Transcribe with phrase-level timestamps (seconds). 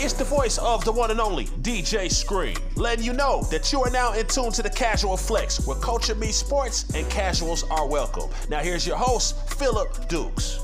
[0.00, 3.82] It's the voice of the one and only DJ Scream, letting you know that you
[3.82, 7.84] are now in tune to the Casual Flex, where culture meets sports and casuals are
[7.84, 8.30] welcome.
[8.48, 10.60] Now, here's your host, Philip Dukes.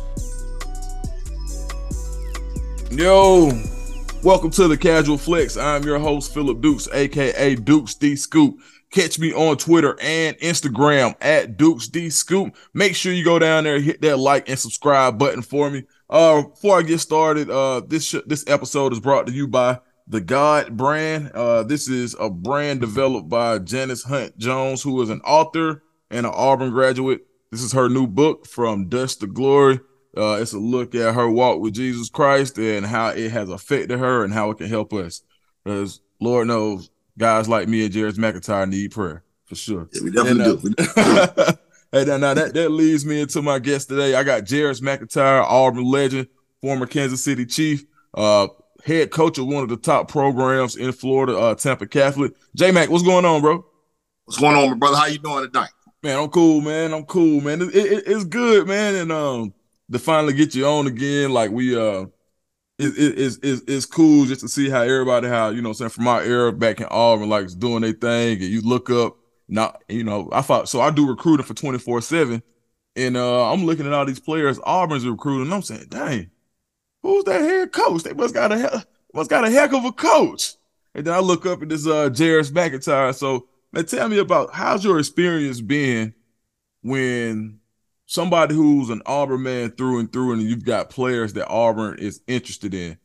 [2.92, 3.50] Yo,
[4.22, 5.56] welcome to the Casual Flex.
[5.56, 8.60] I'm your host, Philip Dukes, aka Dukes D Scoop.
[8.92, 12.54] Catch me on Twitter and Instagram at Dukes D Scoop.
[12.72, 15.82] Make sure you go down there, hit that like and subscribe button for me.
[16.10, 19.80] Uh, before I get started, uh, this sh- this episode is brought to you by
[20.06, 21.30] the God brand.
[21.32, 26.26] Uh, this is a brand developed by Janice Hunt Jones, who is an author and
[26.26, 27.22] an Auburn graduate.
[27.50, 29.80] This is her new book, From Dust to Glory.
[30.16, 33.98] Uh, it's a look at her walk with Jesus Christ and how it has affected
[33.98, 35.23] her and how it can help us.
[35.64, 39.88] Because Lord knows, guys like me and Jeris McIntyre need prayer for sure.
[39.92, 41.59] Yeah, we definitely and, uh, do.
[41.94, 44.14] hey, now, now that, that leads me into my guest today.
[44.14, 46.28] I got Jeris McIntyre, Auburn legend,
[46.60, 47.84] former Kansas City Chief,
[48.14, 48.48] uh,
[48.84, 52.32] head coach of one of the top programs in Florida, uh, Tampa Catholic.
[52.54, 53.64] J Mac, what's going on, bro?
[54.24, 54.96] What's going on, my brother?
[54.96, 55.70] How you doing tonight?
[56.02, 56.92] Man, I'm cool, man.
[56.92, 57.62] I'm cool, man.
[57.62, 58.95] It, it, it's good, man.
[58.96, 59.54] And um,
[59.90, 62.06] to finally get you on again, like we uh
[62.76, 65.91] it, it, it's, it's, it's cool just to see how everybody how you know saying
[65.91, 69.17] from our era back in Auburn like is doing their thing and you look up
[69.48, 72.42] not you know I thought so I do recruiting for 24 7
[72.97, 76.31] and uh I'm looking at all these players Auburn's recruiting I'm saying dang
[77.03, 80.55] who's that head coach they must got a must got a heck of a coach
[80.95, 84.55] and then I look up at this uh Jeris McIntyre so man tell me about
[84.55, 86.14] how's your experience been
[86.83, 87.61] when
[88.06, 92.20] somebody who's an Auburn man through and through, and you've got players that Auburn is
[92.27, 92.98] interested in.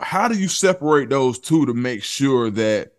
[0.00, 2.92] How do you separate those two to make sure that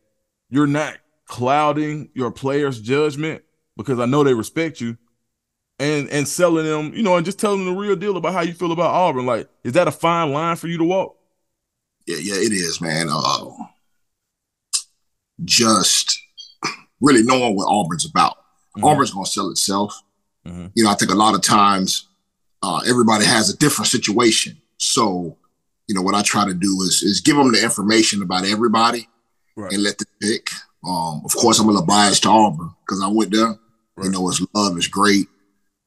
[0.50, 0.98] you're not
[1.32, 3.44] clouding your players' judgment?
[3.78, 4.98] Because I know they respect you,
[5.80, 8.42] and and selling them, you know, and just telling them the real deal about how
[8.42, 9.26] you feel about Auburn.
[9.26, 11.18] Like, is that a fine line for you to walk?
[12.06, 13.08] Yeah, yeah, it is, man.
[13.10, 13.46] Uh,
[15.44, 16.20] just
[17.00, 18.38] really knowing what Auburn's about.
[18.78, 18.86] Mm-hmm.
[18.86, 20.04] Auburn's gonna sell itself
[20.46, 20.68] Mm-hmm.
[20.76, 22.08] You know, I think a lot of times
[22.64, 24.60] uh, everybody has a different situation.
[24.78, 25.38] So,
[25.88, 29.08] you know, what I try to do is is give them the information about everybody
[29.56, 29.72] right.
[29.72, 30.50] and let them pick.
[30.88, 33.56] Um, of course, I'm a little biased to Auburn because I went there.
[33.96, 34.06] Right.
[34.06, 35.28] You know, it's love, it's great.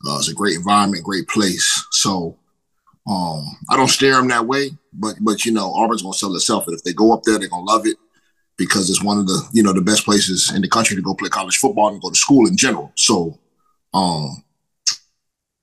[0.07, 1.87] Uh, it's a great environment, great place.
[1.91, 2.37] So
[3.07, 6.67] um, I don't steer them that way, but but you know, Auburn's gonna sell itself.
[6.67, 7.97] And if they go up there, they're gonna love it
[8.57, 11.15] because it's one of the you know the best places in the country to go
[11.15, 12.93] play college football and go to school in general.
[12.95, 13.39] So
[13.93, 14.45] um,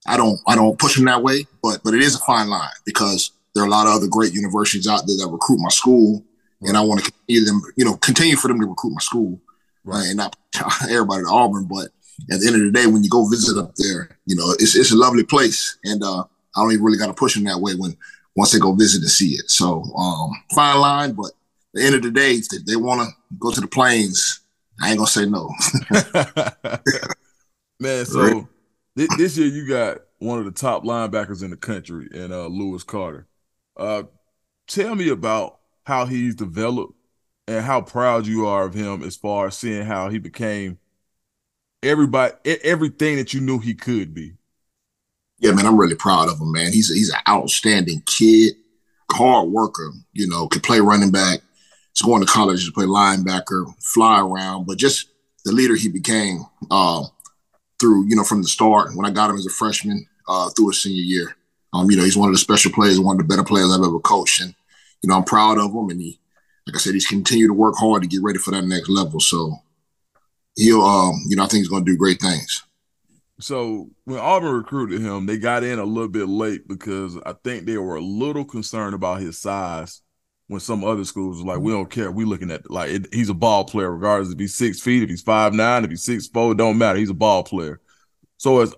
[0.08, 2.70] I don't I don't push them that way, but but it is a fine line
[2.86, 6.24] because there are a lot of other great universities out there that recruit my school,
[6.62, 6.70] right.
[6.70, 9.40] and I want to continue them, you know, continue for them to recruit my school,
[9.84, 10.06] right?
[10.08, 10.36] And not
[10.84, 11.90] everybody at Auburn, but
[12.32, 14.76] at the end of the day, when you go visit up there, you know, it's
[14.76, 17.60] it's a lovely place, and uh, I don't even really got to push them that
[17.60, 17.98] way when
[18.36, 19.50] once they go visit and see it.
[19.50, 21.34] So um, fine line, but at
[21.74, 23.08] the end of the day, if they want to
[23.40, 24.42] go to the plains,
[24.82, 25.50] I ain't gonna say no.
[27.80, 28.48] Man, so.
[28.96, 32.84] This year you got one of the top linebackers in the country in uh, Lewis
[32.84, 33.28] Carter.
[33.78, 34.04] Uh,
[34.68, 36.94] tell me about how he's developed
[37.48, 40.78] and how proud you are of him as far as seeing how he became
[41.84, 42.34] everybody
[42.64, 44.34] everything that you knew he could be.
[45.40, 46.72] Yeah, man, I'm really proud of him, man.
[46.72, 48.54] He's a, he's an outstanding kid,
[49.12, 49.92] hard worker.
[50.14, 51.40] You know, could play running back.
[51.94, 55.08] He's going to college to play linebacker, fly around, but just
[55.44, 56.46] the leader he became.
[56.70, 57.06] Uh,
[57.82, 60.70] through, you know, from the start when I got him as a freshman uh, through
[60.70, 61.36] his senior year.
[61.74, 63.84] Um, you know, he's one of the special players, one of the better players I've
[63.84, 64.42] ever coached.
[64.42, 64.54] And,
[65.02, 65.90] you know, I'm proud of him.
[65.90, 66.20] And he,
[66.68, 69.20] like I said, he's continued to work hard to get ready for that next level.
[69.20, 69.56] So
[70.56, 72.64] he'll, um, you know, I think he's going to do great things.
[73.40, 77.66] So when Auburn recruited him, they got in a little bit late because I think
[77.66, 80.02] they were a little concerned about his size.
[80.48, 83.30] When some other schools were like, we don't care, we looking at like it, he's
[83.30, 86.28] a ball player, regardless if he's six feet, if he's five nine, if he's six
[86.28, 87.00] four, don't matter.
[87.00, 87.80] He's a ball player.
[88.36, 88.76] So as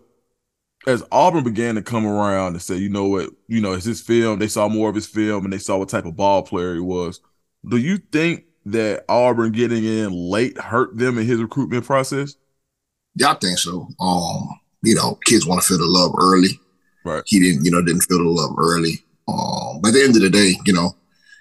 [0.85, 4.01] as Auburn began to come around and say, you know what, you know, it's his
[4.01, 4.39] film.
[4.39, 6.81] They saw more of his film and they saw what type of ball player he
[6.81, 7.21] was.
[7.67, 12.35] Do you think that Auburn getting in late hurt them in his recruitment process?
[13.15, 13.87] Yeah, I think so.
[13.99, 16.59] Um, you know, kids want to feel the love early.
[17.05, 17.23] Right.
[17.25, 19.03] He didn't, you know, didn't feel the love early.
[19.27, 20.95] Um, but at the end of the day, you know,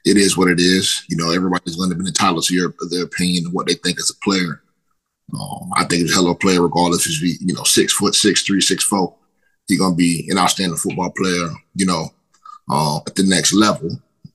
[0.05, 1.05] it is what it is.
[1.09, 3.99] You know, everybody's going to be entitled to your, their opinion and what they think
[3.99, 4.63] as a player.
[5.35, 7.93] Um, I think he's a hell of a player, regardless if he's you know six
[7.93, 9.17] foot, six three, six four.
[9.73, 11.49] He's gonna be an outstanding football player.
[11.75, 12.11] You know,
[12.71, 13.91] uh, at the next level.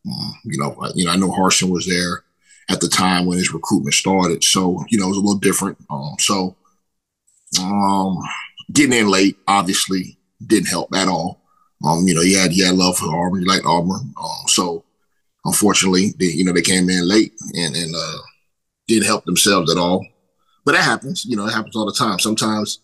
[0.10, 2.24] Um, you know, you know, I know Harsin was there
[2.70, 5.78] at the time when his recruitment started, so you know it was a little different.
[5.90, 6.56] Um, so
[7.62, 8.18] um,
[8.72, 11.42] getting in late obviously didn't help at all.
[11.86, 14.14] Um, you know, he had he had love for Auburn, he liked Auburn.
[14.22, 14.84] Um, so
[15.46, 18.18] unfortunately, they, you know, they came in late and and uh,
[18.88, 20.06] didn't help themselves at all.
[20.66, 21.26] But that happens.
[21.26, 22.20] You know, it happens all the time.
[22.20, 22.80] Sometimes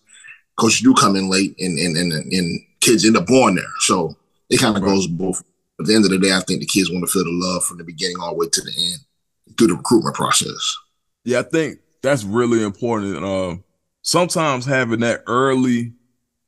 [0.55, 3.65] coaches do come in late, and and and, and kids end up born there.
[3.81, 4.15] So
[4.49, 4.89] it kind of right.
[4.89, 5.43] goes both.
[5.79, 7.65] At the end of the day, I think the kids want to feel the love
[7.65, 10.77] from the beginning all the way to the end through the recruitment process.
[11.25, 13.23] Yeah, I think that's really important.
[13.23, 13.55] Uh,
[14.03, 15.93] sometimes having that early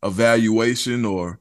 [0.04, 1.40] evaluation or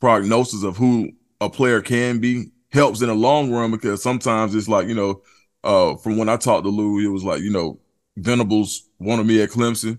[0.00, 1.10] prognosis of who
[1.40, 5.22] a player can be helps in the long run because sometimes it's like, you know,
[5.64, 7.80] uh, from when I talked to Lou, it was like, you know,
[8.16, 9.98] Venables wanted me at Clemson.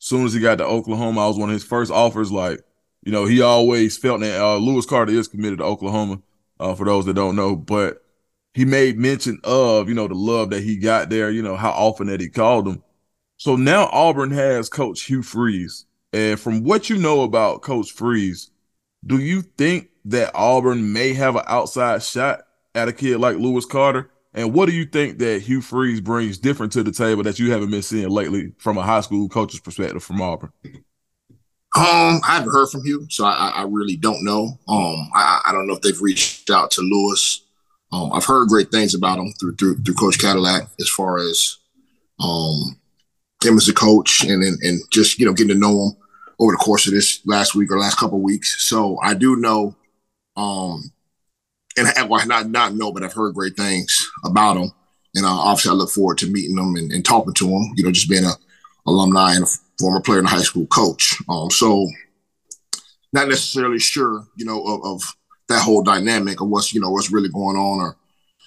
[0.00, 2.32] Soon as he got to Oklahoma, I was one of his first offers.
[2.32, 2.60] Like,
[3.02, 6.20] you know, he always felt that uh, Lewis Carter is committed to Oklahoma.
[6.58, 8.04] Uh, for those that don't know, but
[8.52, 11.70] he made mention of, you know, the love that he got there, you know, how
[11.70, 12.82] often that he called him.
[13.38, 15.86] So now Auburn has Coach Hugh Freeze.
[16.12, 18.50] And from what you know about Coach Freeze,
[19.06, 22.42] do you think that Auburn may have an outside shot
[22.74, 24.10] at a kid like Lewis Carter?
[24.32, 27.50] And what do you think that Hugh Freeze brings different to the table that you
[27.50, 30.52] haven't been seeing lately from a high school coach's perspective from Auburn?
[31.76, 34.58] Um, I haven't heard from Hugh, so I, I really don't know.
[34.68, 37.42] Um, I, I don't know if they've reached out to Lewis.
[37.92, 41.56] Um, I've heard great things about him through through, through Coach Cadillac as far as
[42.20, 42.76] um
[43.42, 45.96] him as a coach and, and and just you know getting to know him
[46.38, 48.64] over the course of this last week or last couple weeks.
[48.64, 49.76] So I do know,
[50.36, 50.90] um,
[51.76, 54.72] and I, well, not not know, but I've heard great things about him,
[55.14, 57.72] and uh, obviously I look forward to meeting him and, and, talking to him.
[57.76, 58.32] You know, just being a
[58.86, 61.16] alumni and a former player and a high school coach.
[61.28, 61.86] Um, so
[63.12, 65.16] not necessarily sure, you know, of, of
[65.48, 67.96] that whole dynamic of what's you know what's really going on, or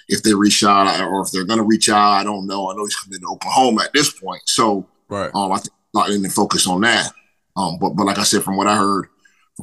[0.10, 2.12] if they reach out or if they're going to reach out.
[2.12, 2.70] I don't know.
[2.70, 5.32] I know he's coming to Oklahoma at this point, so right.
[5.34, 7.12] um, I think not in focus on that.
[7.56, 9.08] Um, but but like I said, from what I heard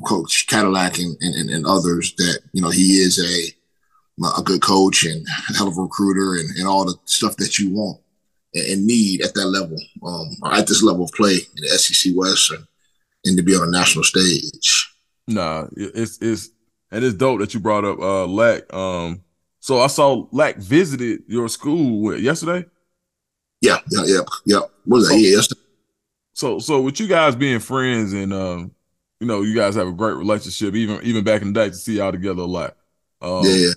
[0.06, 3.54] Coach Cadillac and, and, and others, that you know he is a
[4.38, 7.58] a good coach and a hell of a recruiter and, and all the stuff that
[7.58, 7.98] you want
[8.54, 12.12] and, need at that level, um, or at this level of play in the SEC
[12.16, 12.66] West and,
[13.24, 14.92] and to be on a national stage.
[15.26, 16.50] Nah, it's it's
[16.90, 18.72] and it's dope that you brought up uh Lack.
[18.72, 19.22] Um,
[19.60, 22.66] so I saw Lack visited your school yesterday.
[23.60, 24.60] Yeah, yeah, yeah, yeah.
[24.84, 25.18] What was that?
[25.18, 25.60] Yeah, yesterday.
[26.32, 28.72] So so with you guys being friends and um,
[29.20, 31.74] you know, you guys have a great relationship, even even back in the day to
[31.74, 32.76] see y'all together a lot.
[33.20, 33.70] Um, yeah.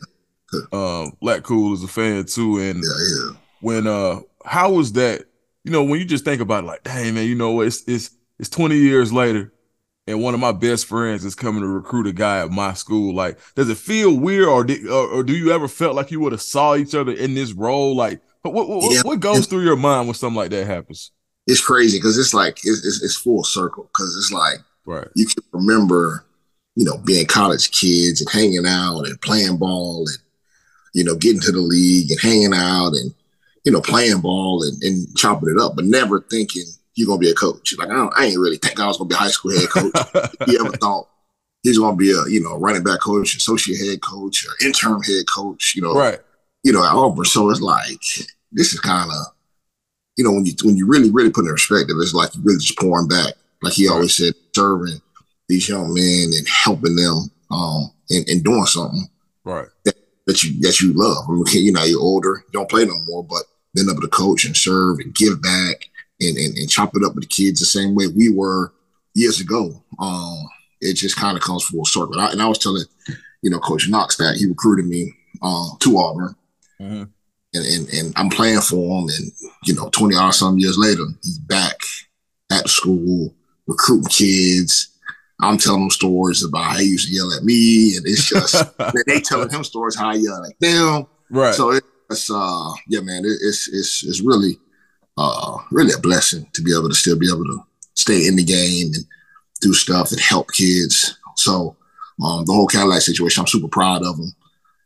[0.71, 3.37] Um, Lack Cool is a fan too, and yeah, yeah.
[3.61, 5.25] when uh, how was that?
[5.63, 8.11] You know, when you just think about it, like, dang man, you know, it's it's
[8.39, 9.51] it's twenty years later,
[10.07, 13.13] and one of my best friends is coming to recruit a guy at my school.
[13.13, 16.19] Like, does it feel weird, or did, or, or do you ever felt like you
[16.19, 17.95] would have saw each other in this role?
[17.95, 19.01] Like, what what, yeah.
[19.01, 21.11] what goes through your mind when something like that happens?
[21.47, 25.07] it's crazy because it's like it's, it's, it's full circle because it's like right.
[25.15, 26.25] you can remember,
[26.75, 30.17] you know, being college kids and hanging out and playing ball and
[30.93, 33.13] you know getting to the league and hanging out and
[33.63, 36.65] you know playing ball and, and chopping it up, but never thinking
[36.95, 37.75] you're gonna be a coach.
[37.77, 39.69] Like I, don't, I ain't really think I was gonna be a high school head
[39.69, 39.93] coach.
[40.47, 41.09] you ever thought
[41.63, 45.25] he's gonna be a you know running back coach, associate head coach, or interim head
[45.33, 45.75] coach?
[45.75, 46.19] You know, right?
[46.63, 47.25] You know, at Auburn.
[47.25, 48.01] So it's like
[48.51, 49.33] this is kind of
[50.17, 52.41] you know, when you when you really really put it in perspective, it's like you
[52.43, 53.33] really just pouring back,
[53.63, 55.01] like he always said, serving
[55.47, 59.07] these young men and helping them, um, and, and doing something,
[59.43, 59.67] right?
[59.85, 59.95] That,
[60.27, 61.25] that you that you love.
[61.27, 64.45] I mean, you know, you're older, don't play no more, but being able to coach
[64.45, 67.65] and serve and give back and and, and chop it up with the kids the
[67.65, 68.73] same way we were
[69.13, 69.83] years ago.
[69.99, 70.37] Um,
[70.81, 72.13] it just kind of comes full circle.
[72.13, 72.83] And I, and I was telling,
[73.41, 76.35] you know, Coach Knox that he recruited me um, to Auburn.
[76.81, 77.03] Mm-hmm
[77.53, 79.09] and, and, and I'm playing for him.
[79.09, 79.31] And,
[79.63, 81.77] you know, 20 odd some years later, he's back
[82.51, 83.33] at the school
[83.67, 84.89] recruiting kids.
[85.41, 87.97] I'm telling them stories about how he used to yell at me.
[87.97, 88.77] And it's just,
[89.07, 91.07] they telling him stories how I yell at them.
[91.29, 91.53] Right.
[91.53, 91.79] So
[92.09, 94.57] it's, uh, yeah, man, it, it's, it's, it's really,
[95.17, 97.63] uh, really a blessing to be able to still be able to
[97.95, 99.05] stay in the game and
[99.61, 101.17] do stuff and help kids.
[101.35, 101.75] So,
[102.23, 104.33] um, the whole Cadillac situation, I'm super proud of him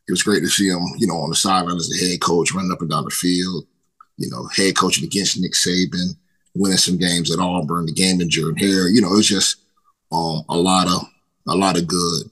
[0.08, 2.54] it was great to see him, you know, on the sideline as the head coach,
[2.54, 3.66] running up and down the field,
[4.18, 6.16] you know, head coaching against Nick Saban,
[6.58, 8.90] winning some games at Auburn, the game in Jordan Hare.
[8.90, 9.58] You know, it was just
[10.12, 11.08] um, a lot of
[11.48, 12.30] a lot of good.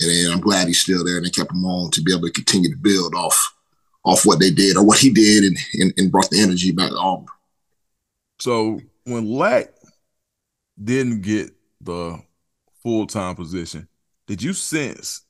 [0.00, 2.32] And I'm glad he's still there and they kept him on to be able to
[2.32, 3.54] continue to build off
[4.04, 6.90] off what they did or what he did and, and, and brought the energy back
[6.90, 7.26] to Auburn.
[8.40, 9.72] So when Lack
[10.82, 11.50] didn't get
[11.80, 12.20] the
[12.82, 13.86] full time position,
[14.26, 15.22] did you sense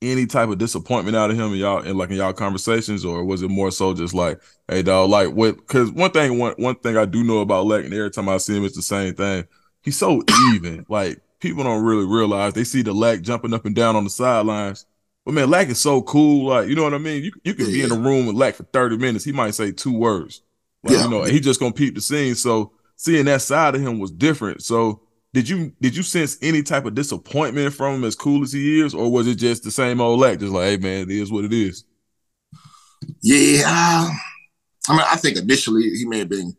[0.00, 3.24] any type of disappointment out of him in y'all in like in y'all conversations, or
[3.24, 5.56] was it more so just like, hey dog, like what?
[5.56, 8.38] Because one thing, one one thing I do know about Lack, and every time I
[8.38, 9.46] see him, it's the same thing.
[9.82, 10.86] He's so even.
[10.88, 14.10] Like people don't really realize they see the Lack jumping up and down on the
[14.10, 14.86] sidelines,
[15.24, 16.48] But man, Lack is so cool.
[16.48, 17.24] Like, you know what I mean?
[17.24, 17.72] You you can yeah.
[17.72, 19.24] be in a room with Lack for 30 minutes.
[19.24, 20.42] He might say two words.
[20.84, 21.04] Like, yeah.
[21.04, 22.34] you know, he just gonna peep the scene.
[22.34, 24.62] So seeing that side of him was different.
[24.62, 25.00] So
[25.34, 28.80] did you did you sense any type of disappointment from him as cool as he
[28.80, 30.40] is, or was it just the same old act?
[30.40, 31.84] Just like, hey man, it is what it is.
[33.22, 33.62] Yeah.
[33.66, 34.10] Uh,
[34.88, 36.56] I mean, I think initially he may have been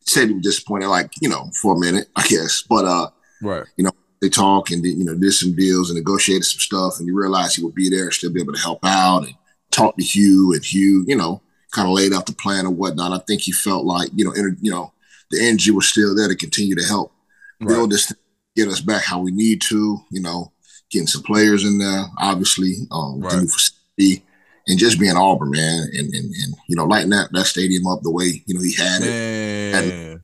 [0.00, 2.62] said he was disappointed, like, you know, for a minute, I guess.
[2.62, 3.10] But uh
[3.42, 6.98] right, you know, they talk and you know did some deals and negotiated some stuff,
[6.98, 9.34] and you realize he would be there and still be able to help out and
[9.72, 13.12] talk to Hugh and Hugh, you know, kind of laid out the plan or whatnot.
[13.12, 14.92] I think he felt like you know, inter, you know,
[15.30, 17.12] the energy was still there to continue to help
[17.60, 17.68] right.
[17.68, 18.12] build this,
[18.54, 20.52] get us back how we need to, you know,
[20.90, 23.32] getting some players in there, obviously, um, right.
[23.32, 24.24] facility,
[24.68, 28.02] and just being Auburn, man, and, and and you know, lighting that that stadium up
[28.02, 29.08] the way you know he had it.
[29.08, 30.20] And,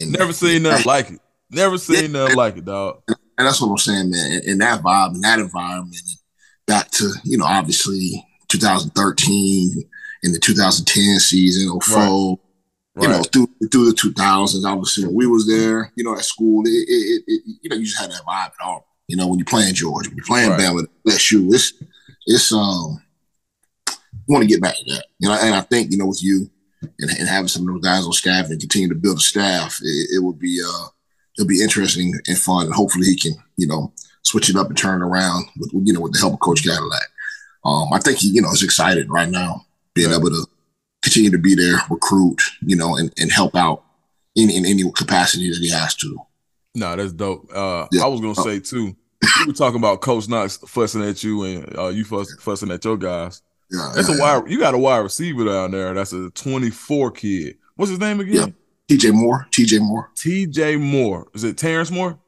[0.00, 1.20] and, Never seen nothing like it.
[1.50, 3.02] Never seen yeah, nothing like it, dog.
[3.08, 4.32] And that's what I'm saying, man.
[4.32, 6.02] In, in that vibe, in that environment,
[6.66, 9.84] back to you know, obviously 2013
[10.22, 12.38] in the 2010 season, 04, right.
[12.94, 13.04] Right.
[13.04, 14.64] you know, through through the 2000s.
[14.64, 17.86] Obviously, when we was there, you know, at school, it, it, it, you know, you
[17.86, 18.86] just had that vibe at all.
[19.08, 20.60] You know, when you're playing Georgia, when you're playing right.
[20.60, 21.52] Bama, bless you.
[21.52, 21.72] It's
[22.26, 23.02] it's um,
[23.88, 25.06] you want to get back to that.
[25.18, 26.50] You know, and I think you know with you
[26.82, 29.78] and, and having some of those guys on staff and continue to build a staff,
[29.82, 30.86] it, it would be uh
[31.38, 32.66] it'll be interesting and fun.
[32.66, 35.92] And hopefully he can, you know, switch it up and turn it around with, you
[35.92, 37.08] know, with the help of Coach Cadillac.
[37.64, 40.46] Um, I think he, you know, is excited right now, being able to
[41.02, 43.84] continue to be there, recruit, you know, and, and help out
[44.34, 46.16] in, in any capacity that he has to.
[46.74, 47.50] No, nah, that's dope.
[47.54, 48.02] Uh, yeah.
[48.02, 48.96] I was gonna say too.
[49.38, 52.84] You were talking about Coach Knox fussing at you and uh, you fuss, fussing at
[52.84, 53.42] your guys.
[53.70, 54.50] Yeah, that's yeah, a wide.
[54.50, 55.94] You got a wide receiver down there.
[55.94, 57.56] That's a 24 kid.
[57.76, 58.54] What's his name again?
[58.90, 59.46] TJ Moore.
[59.50, 60.10] TJ Moore.
[60.16, 61.28] TJ Moore.
[61.34, 62.18] Is it Terrence Moore?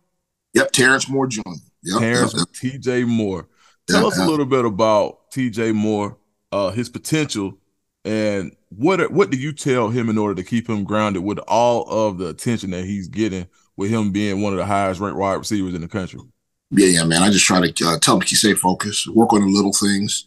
[0.55, 1.41] Yep, Terrence Moore Jr.
[1.83, 2.81] Yep, Terrence yep, yep.
[2.81, 3.49] TJ Moore.
[3.89, 6.17] Tell us a little bit about TJ Moore,
[6.53, 7.59] uh, his potential,
[8.05, 11.89] and what what do you tell him in order to keep him grounded with all
[11.89, 13.47] of the attention that he's getting
[13.77, 16.21] with him being one of the highest ranked wide receivers in the country?
[16.71, 17.23] Yeah, yeah, man.
[17.23, 20.27] I just try to uh, tell him to stay focused, work on the little things.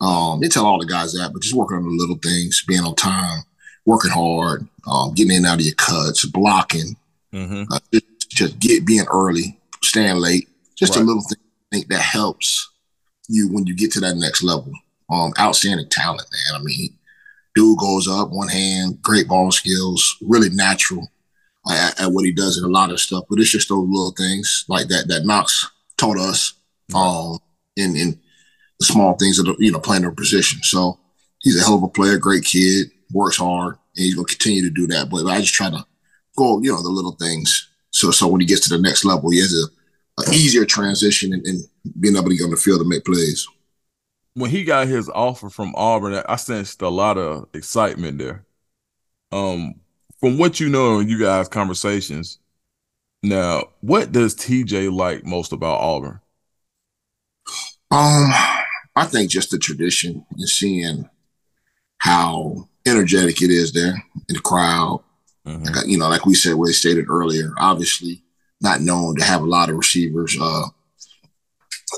[0.00, 2.84] Um, they tell all the guys that, but just working on the little things, being
[2.84, 3.42] on time,
[3.84, 6.96] working hard, um, getting in and out of your cuts, blocking,
[7.32, 7.64] mm-hmm.
[7.72, 11.02] uh, just, just, get being early, staying late, just right.
[11.02, 12.70] a little thing I think that helps
[13.28, 14.72] you when you get to that next level.
[15.10, 16.60] Um, outstanding talent, man.
[16.60, 16.97] I mean,
[17.58, 21.08] dude goes up one hand, great ball skills, really natural
[21.68, 23.24] at, at, what he does in a lot of stuff.
[23.28, 26.52] But it's just those little things like that that Knox taught us
[26.94, 27.40] um,
[27.76, 28.20] in in
[28.78, 30.60] the small things that you know playing their position.
[30.62, 31.00] So
[31.40, 34.70] he's a hell of a player, great kid works hard, and he's gonna continue to
[34.70, 35.10] do that.
[35.10, 35.84] But I just try to
[36.36, 37.68] go, you know, the little things.
[37.90, 41.32] So so when he gets to the next level, he has a, a easier transition
[41.32, 41.60] and, and,
[41.98, 43.48] being able to get on the field to make plays.
[44.38, 48.44] When he got his offer from Auburn, I sensed a lot of excitement there.
[49.32, 49.74] Um,
[50.20, 52.38] from what you know in you guys' conversations,
[53.22, 56.20] now what does TJ like most about Auburn?
[57.90, 58.30] Um,
[58.94, 61.08] I think just the tradition and seeing
[61.98, 63.94] how energetic it is there
[64.28, 65.02] in the crowd.
[65.46, 65.64] Mm-hmm.
[65.64, 68.22] Like, you know, like we said, we stated earlier, obviously
[68.60, 70.66] not known to have a lot of receivers uh,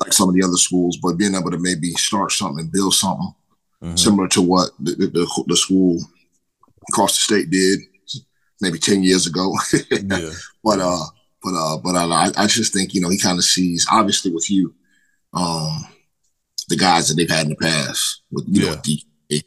[0.00, 2.94] like some of the other schools, but being able to maybe start something and build
[2.94, 3.34] something
[3.82, 3.96] mm-hmm.
[3.96, 5.98] similar to what the, the, the, school
[6.90, 7.80] across the state did
[8.60, 9.54] maybe 10 years ago.
[9.90, 10.30] yeah.
[10.64, 11.04] But, uh,
[11.42, 14.50] but, uh, but I, I just think, you know, he kind of sees, obviously with
[14.50, 14.74] you,
[15.34, 15.84] um,
[16.68, 18.70] the guys that they've had in the past with, you yeah.
[18.70, 19.42] know, DK,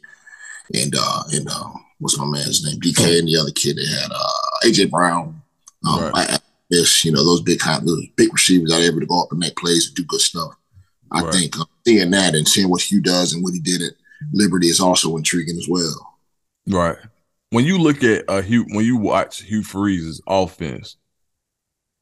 [0.72, 4.10] and uh and uh what's my man's name DK and the other kid they had
[4.10, 5.42] uh AJ Brown.
[5.86, 6.30] Um, right.
[6.30, 6.38] I,
[6.70, 9.38] this you know those big kind those big receivers are able to go up and
[9.38, 10.54] make plays and do good stuff.
[11.12, 11.32] I right.
[11.32, 13.92] think uh, seeing that and seeing what Hugh does and what he did at
[14.32, 16.18] Liberty is also intriguing as well.
[16.66, 16.96] Right.
[17.50, 20.96] When you look at uh Hugh, when you watch Hugh Freeze's offense,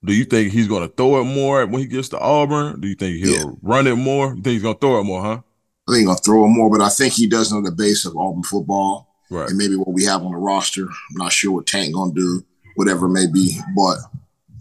[0.05, 2.81] do you think he's going to throw it more when he gets to Auburn?
[2.81, 3.57] Do you think he'll yeah.
[3.63, 4.29] run it more?
[4.29, 5.41] You think he's going to throw it more, huh?
[5.89, 7.71] I think he's going to throw it more, but I think he does know the
[7.71, 9.49] base of Auburn football right.
[9.49, 10.83] and maybe what we have on the roster.
[10.83, 12.45] I'm not sure what Tank gonna do,
[12.77, 13.97] whatever it may be, but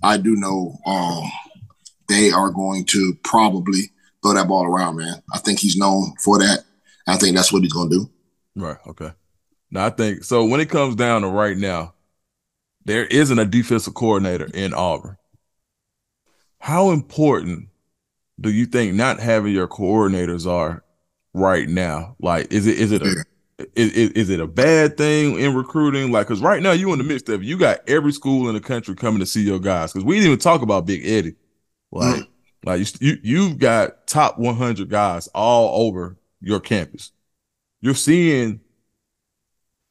[0.04, 1.24] I do know um,
[2.08, 3.92] they are going to probably
[4.22, 5.22] throw that ball around, man.
[5.34, 6.64] I think he's known for that.
[7.08, 8.10] I think that's what he's gonna do.
[8.56, 8.78] Right.
[8.88, 9.12] Okay.
[9.72, 10.46] Now I think so.
[10.46, 11.94] When it comes down to right now,
[12.86, 15.18] there isn't a defensive coordinator in Auburn.
[16.60, 17.70] How important
[18.40, 20.84] do you think not having your coordinators are
[21.34, 22.16] right now?
[22.20, 23.24] Like, is it is it a
[23.76, 26.12] is, is it a bad thing in recruiting?
[26.12, 28.62] Like, because right now you in the midst of you got every school in the
[28.62, 29.92] country coming to see your guys.
[29.92, 31.36] Because we didn't even talk about Big Eddie.
[31.92, 32.28] Like, mm.
[32.64, 37.12] Like you, you you've got top 100 guys all over your campus.
[37.82, 38.62] You're seeing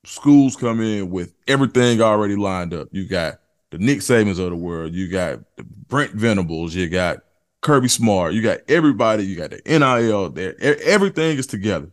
[0.04, 2.88] schools come in with everything already lined up.
[2.92, 4.94] You got the Nick Sabans of the world.
[4.94, 6.74] You got the Brent Venables.
[6.74, 7.18] You got
[7.60, 8.34] Kirby Smart.
[8.34, 9.24] You got everybody.
[9.24, 10.60] You got the NIL there.
[10.60, 11.90] Everything is together.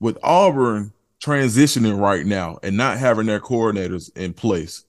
[0.00, 0.92] With Auburn
[1.22, 4.84] transitioning right now and not having their coordinators in place,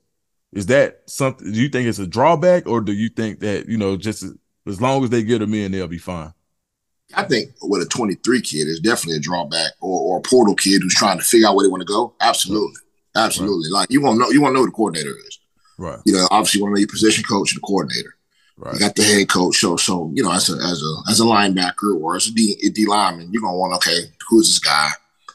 [0.54, 1.52] is that something?
[1.52, 4.24] Do you think it's a drawback, or do you think that you know just
[4.68, 6.34] as long as they get them in, they'll be fine?
[7.14, 10.82] I think with a 23 kid, it's definitely a drawback, or, or a portal kid
[10.82, 12.14] who's trying to figure out where they want to go.
[12.22, 12.82] Absolutely,
[13.16, 13.70] absolutely.
[13.72, 13.80] Right.
[13.80, 15.40] Like you want to know, you want to know who the coordinator is.
[15.78, 16.00] Right.
[16.06, 18.16] You know, obviously, you want to know your position coach and the coordinator.
[18.58, 18.74] Right.
[18.74, 19.58] You got the head coach.
[19.58, 22.58] So, so you know, as a as a as a linebacker or as a D,
[22.66, 24.00] a D lineman, you're gonna want okay,
[24.30, 24.90] who's this guy?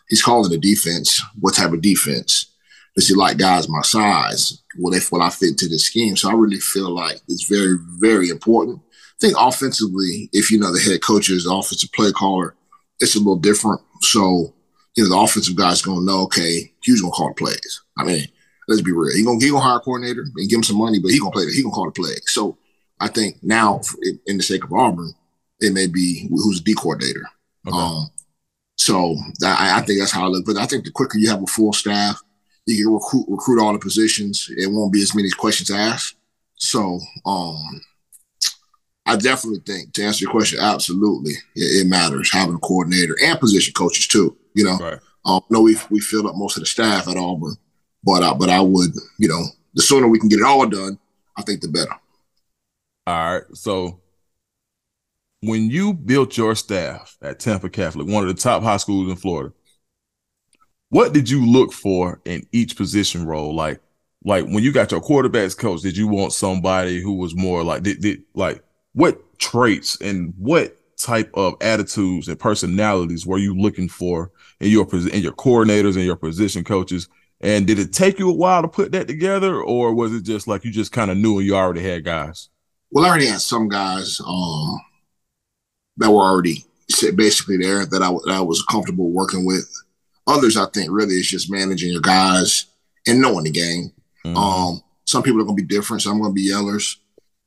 [0.08, 1.22] He's calling the defense.
[1.40, 2.46] What type of defense?
[2.94, 4.62] Does he like guys my size?
[4.78, 6.16] Will they will I fit into the scheme?
[6.16, 8.80] So I really feel like it's very very important.
[8.90, 12.54] I think offensively, if you know the head coach is the offensive play caller,
[13.00, 13.80] it's a little different.
[14.00, 14.54] So
[14.94, 17.82] you know the offensive guy's gonna know okay, he's gonna call the plays.
[17.98, 18.26] I mean,
[18.68, 19.14] let's be real.
[19.14, 21.32] He gonna he gonna hire a coordinator and give him some money, but he gonna
[21.32, 21.46] play.
[21.50, 22.22] He gonna call the plays.
[22.26, 22.56] So
[23.00, 23.80] I think now,
[24.26, 25.12] in the sake of Auburn,
[25.60, 27.28] it may be who's the D coordinator.
[27.66, 27.76] Okay.
[27.76, 28.10] Um,
[28.76, 30.44] so I, I, think that's how I look.
[30.44, 32.20] But I think the quicker you have a full staff,
[32.66, 34.50] you can recruit recruit all the positions.
[34.56, 36.16] It won't be as many questions asked.
[36.56, 37.80] So um,
[39.06, 43.40] I definitely think to answer your question, absolutely, it, it matters having a coordinator and
[43.40, 44.36] position coaches too.
[44.54, 44.98] You know, right.
[45.24, 47.56] um, no, we we filled up most of the staff at Auburn,
[48.04, 49.42] but I, but I would, you know,
[49.74, 50.98] the sooner we can get it all done,
[51.36, 51.92] I think the better.
[53.06, 53.42] All right.
[53.54, 54.00] So
[55.46, 59.16] when you built your staff at Tampa Catholic, one of the top high schools in
[59.16, 59.52] Florida,
[60.90, 63.54] what did you look for in each position role?
[63.54, 63.80] Like,
[64.24, 67.82] like when you got your quarterbacks coach, did you want somebody who was more like,
[67.82, 68.62] did, did like
[68.92, 74.86] what traits and what type of attitudes and personalities were you looking for in your
[74.94, 77.08] in your coordinators and your position coaches?
[77.40, 80.48] And did it take you a while to put that together, or was it just
[80.48, 82.48] like you just kind of knew and you already had guys?
[82.90, 84.80] well, I already had some guys um,
[85.98, 86.64] that were already
[87.14, 89.70] basically there that I, that I was comfortable working with.
[90.26, 92.66] Others, I think, really is just managing your guys
[93.06, 93.92] and knowing the game.
[94.24, 94.36] Mm-hmm.
[94.36, 96.02] Um, some people are going to be different.
[96.02, 96.96] Some are going to be yellers.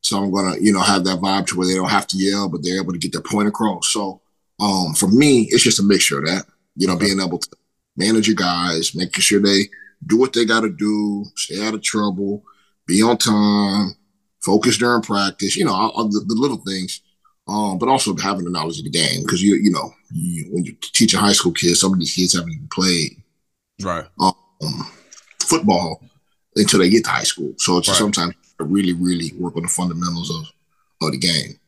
[0.01, 2.17] Some are going to, you know, have that vibe to where they don't have to
[2.17, 3.89] yell, but they're able to get their point across.
[3.89, 4.21] So
[4.59, 6.45] um, for me, it's just a mixture of that.
[6.75, 7.49] You know, being able to
[7.97, 9.63] manage your guys, making sure they
[10.05, 12.43] do what they got to do, stay out of trouble,
[12.85, 13.95] be on time,
[14.41, 17.01] focus during practice, you know, all, the, the, little things.
[17.49, 20.65] Um, but also having the knowledge of the game because you you know you, when
[20.65, 23.23] you teach a high school kids, some of these kids haven't even played
[23.81, 24.33] right um,
[25.41, 26.03] football
[26.55, 27.53] until they get to high school.
[27.57, 27.97] So it's right.
[27.97, 31.59] sometimes really really work on the fundamentals of of the game.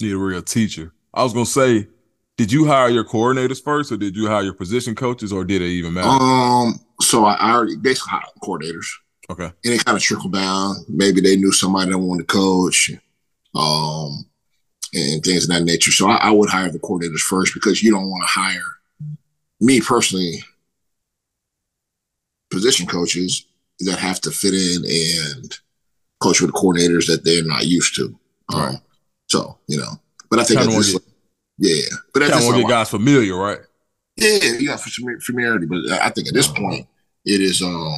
[0.00, 0.92] Need a real teacher.
[1.12, 1.88] I was gonna say,
[2.36, 5.62] did you hire your coordinators first, or did you hire your position coaches, or did
[5.62, 6.08] it even matter?
[6.08, 8.86] Um, so I, I already basically hired coordinators.
[9.30, 9.50] Okay.
[9.64, 10.76] And it kind of trickled down.
[10.88, 12.90] Maybe they knew somebody that wanted to coach,
[13.54, 14.26] um,
[14.94, 15.90] and things of that nature.
[15.90, 18.60] So I, I would hire the coordinators first because you don't want to hire
[19.60, 20.42] me personally,
[22.50, 23.46] position coaches
[23.80, 25.58] that have to fit in and
[26.20, 28.18] coach with coordinators that they're not used to.
[28.52, 28.80] Um.
[29.28, 29.92] So you know,
[30.30, 31.02] but I think at this, get,
[31.58, 33.58] yeah, but at this, want to get guys familiar, right?
[34.16, 36.86] Yeah, you got familiarity, but I think at this point
[37.24, 37.96] it is um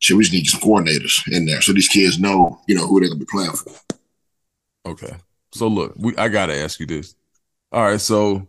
[0.00, 3.00] so we just need some coordinators in there so these kids know, you know, who
[3.00, 3.72] they're gonna be playing for.
[4.84, 5.14] Okay.
[5.52, 7.14] So look, we I gotta ask you this.
[7.70, 8.46] All right, so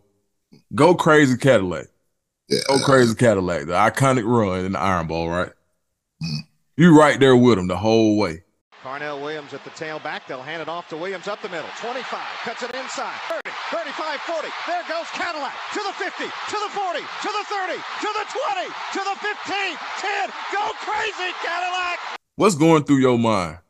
[0.74, 1.86] go crazy Cadillac.
[2.48, 2.60] Yeah.
[2.68, 5.52] Go crazy Cadillac, the iconic run in the Iron Bowl, right?
[6.22, 6.38] Mm.
[6.76, 8.42] You right there with them the whole way.
[8.82, 10.26] Carnell Williams at the tailback.
[10.28, 11.70] They'll hand it off to Williams up the middle.
[11.80, 12.04] 25,
[12.44, 13.16] cuts it inside.
[13.32, 13.40] 30,
[13.70, 14.48] 35, 40.
[14.66, 18.68] There goes Cadillac to the 50, to the 40, to the 30, to the 20,
[18.92, 20.28] to the 15, 10.
[20.52, 21.98] Go crazy, Cadillac!
[22.36, 23.63] What's going through your mind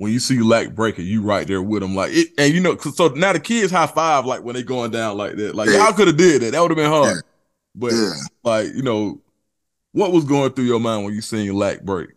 [0.00, 1.04] when you see Lack breaking?
[1.04, 3.86] You right there with them, like it, and you know, so now the kids high
[3.86, 5.54] five like when they going down like that.
[5.54, 6.52] Like y'all could have did that.
[6.52, 7.22] That would have been hard.
[7.74, 8.12] But yeah.
[8.42, 9.20] like you know,
[9.92, 12.08] what was going through your mind when you seen Lack break?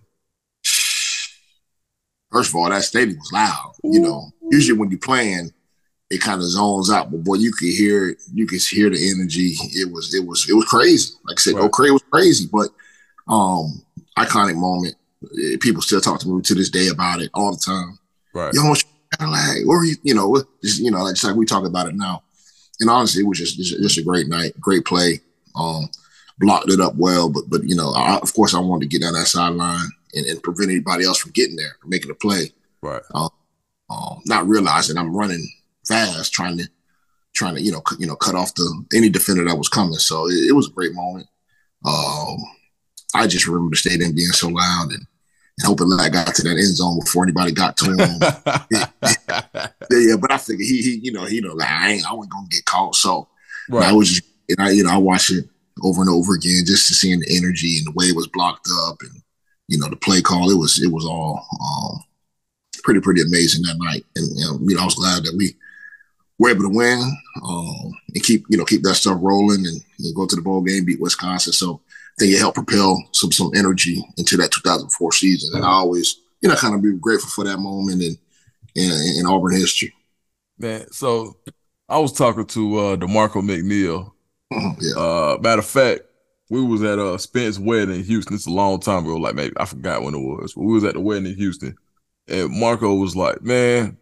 [2.31, 3.73] First of all, that stadium was loud.
[3.83, 5.51] You know, usually when you're playing,
[6.09, 8.17] it kind of zones out, but boy, you could hear it.
[8.33, 9.55] You could hear the energy.
[9.59, 11.15] It was, it was, it was crazy.
[11.25, 11.65] Like I said, right.
[11.65, 12.69] O'Cray was crazy, but
[13.27, 13.83] um,
[14.17, 14.95] iconic moment.
[15.59, 17.99] People still talk to me to this day about it all the time.
[18.33, 18.53] Right.
[18.53, 18.73] Yo,
[19.19, 21.95] like, or you, you know, just, you know, like, just like we talk about it
[21.95, 22.23] now.
[22.79, 25.21] And honestly, it was just, just, a great night, great play.
[25.55, 25.89] Um,
[26.39, 29.01] blocked it up well, but but you know, I, of course, I wanted to get
[29.01, 32.51] down that sideline and, and prevent anybody else from getting there, making a play.
[32.81, 33.01] Right.
[33.13, 33.29] Um,
[33.89, 35.47] um, not realizing I'm running
[35.87, 36.67] fast, trying to
[37.33, 39.93] trying to you know you know cut off the any defender that was coming.
[39.95, 41.27] So it, it was a great moment.
[41.85, 42.37] Um,
[43.13, 45.05] I just remember the stadium being so loud and,
[45.59, 47.97] and hoping that I got to that end zone before anybody got to him.
[48.71, 48.87] yeah,
[49.91, 52.33] yeah, but I figured he, he you know, he know like I ain't, I wasn't
[52.33, 52.95] gonna get caught.
[52.95, 53.27] So
[53.69, 53.89] right.
[53.89, 55.45] I was just, and I, you know, I watched it
[55.83, 58.67] over and over again just to seeing the energy and the way it was blocked
[58.87, 59.21] up and
[59.67, 60.49] you know the play call.
[60.49, 62.03] It was, it was all um,
[62.83, 64.05] pretty, pretty amazing that night.
[64.15, 65.55] And you know, you know, I was glad that we
[66.39, 66.99] were able to win
[67.47, 70.61] um, and keep, you know, keep that stuff rolling and, and go to the bowl
[70.61, 71.53] game, beat Wisconsin.
[71.53, 71.81] So
[72.13, 75.55] I think it helped propel some some energy into that 2004 season.
[75.55, 78.17] And I always, you know, kind of be grateful for that moment in
[78.75, 79.93] in, in Auburn history.
[80.59, 81.37] Man, so
[81.89, 84.11] I was talking to uh DeMarco McNeil.
[84.51, 84.95] yeah.
[84.95, 86.01] Uh matter of fact,
[86.49, 88.35] we was at uh Spence wedding in Houston.
[88.35, 90.83] It's a long time ago, like maybe I forgot when it was, but we was
[90.83, 91.75] at the wedding in Houston.
[92.27, 93.97] And Marco was like, Man,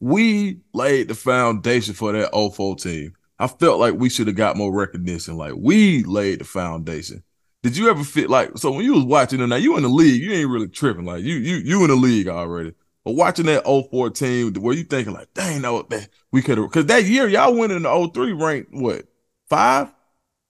[0.00, 3.14] we laid the foundation for that 04 team.
[3.38, 5.36] I felt like we should have got more recognition.
[5.36, 7.22] Like we laid the foundation.
[7.62, 9.88] Did you ever feel like so when you was watching it now you in the
[9.88, 11.04] league, you ain't really tripping.
[11.04, 12.74] Like you you you in the league already.
[13.04, 16.68] But watching that 04 team, were you thinking like, dang, no, man, we could have
[16.68, 19.06] because that year y'all went in the 03 ranked what
[19.48, 19.92] five?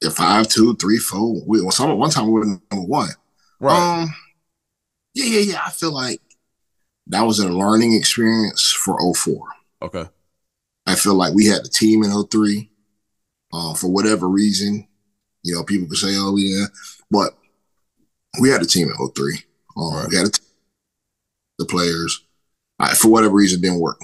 [0.00, 1.42] Yeah, five, two, three, four.
[1.46, 3.08] We well, some one time we were number one.
[3.60, 4.02] Right.
[4.02, 4.14] Um,
[5.14, 5.62] yeah, yeah, yeah.
[5.64, 6.20] I feel like
[7.08, 9.48] that was a learning experience for 04.
[9.82, 10.08] okay.
[10.86, 12.68] I feel like we had the team in 03.
[13.52, 14.86] Uh, for whatever reason,
[15.42, 16.66] you know, people could say, oh, yeah,
[17.10, 17.36] but
[18.40, 19.38] we had a team in 03.
[19.76, 20.08] Um, Right.
[20.08, 20.42] We had a t-
[21.58, 22.24] the players.
[22.78, 24.00] I, for whatever reason, didn't work.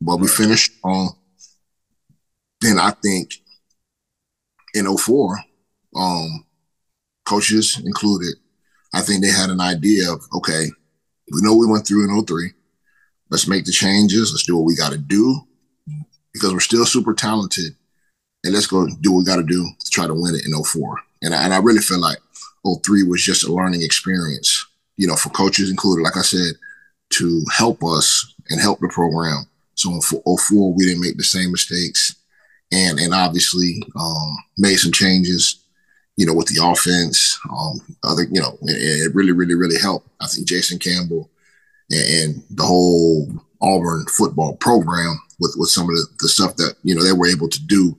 [0.00, 1.10] But we finished on.
[2.60, 3.34] then I think
[4.74, 5.38] in 04,
[5.96, 6.44] um,
[7.24, 8.34] coaches included,
[8.92, 10.66] I think they had an idea of, okay,
[11.32, 12.52] we know we went through in 03.
[13.30, 14.32] Let's make the changes.
[14.32, 15.40] Let's do what we got to do
[16.32, 17.74] because we're still super talented.
[18.44, 20.62] And let's go do what we got to do to try to win it in
[20.62, 20.96] 04.
[21.22, 22.18] And I, and I really feel like
[22.82, 24.64] 03 was just a learning experience,
[24.96, 26.54] you know, for coaches included, like I said,
[27.10, 29.44] to help us and help the program.
[29.74, 32.16] So in 04, we didn't make the same mistakes
[32.72, 35.64] and and obviously um, made some changes,
[36.16, 37.38] you know, with the offense.
[37.50, 40.08] Um, other, you know, and it really, really, really helped.
[40.20, 41.30] I think Jason Campbell
[41.90, 43.28] and, and the whole
[43.60, 47.26] Auburn football program with with some of the, the stuff that you know they were
[47.26, 47.96] able to do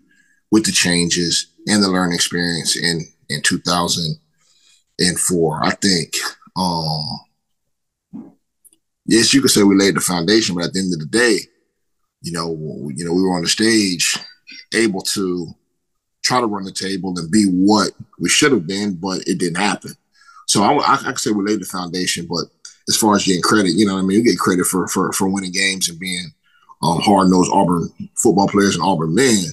[0.52, 5.64] with the changes and the learning experience in in 2004.
[5.64, 6.14] I think,
[6.58, 7.04] um,
[9.06, 11.40] yes, you could say we laid the foundation, but at the end of the day,
[12.22, 12.52] you know,
[12.94, 14.18] you know, we were on the stage
[14.74, 15.48] able to
[16.24, 19.58] try to run the table and be what we should have been, but it didn't
[19.58, 19.94] happen.
[20.48, 22.46] So I, I, I could say we laid the foundation, but
[22.90, 25.30] as far as getting credit, you know, I mean, you get credit for for for
[25.30, 26.32] winning games and being
[26.84, 29.46] um, hard nosed Auburn football players and Auburn men,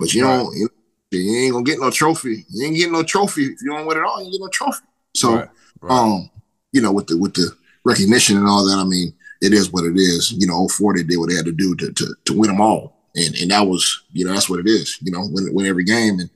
[0.00, 0.68] but you know, you,
[1.12, 2.44] you ain't gonna get no trophy.
[2.48, 4.18] You ain't getting no trophy if you don't win it all.
[4.18, 4.84] You ain't get no trophy.
[5.14, 5.48] So, Right,
[5.82, 5.92] right.
[5.92, 6.30] um,
[6.72, 9.84] you know, with the with the recognition and all that, I mean, it is what
[9.84, 10.32] it is.
[10.32, 12.60] You know, 04 they did what they had to do to to to win them
[12.60, 14.98] all and and that was you know that's what it is.
[15.02, 16.30] You know, win win every game, and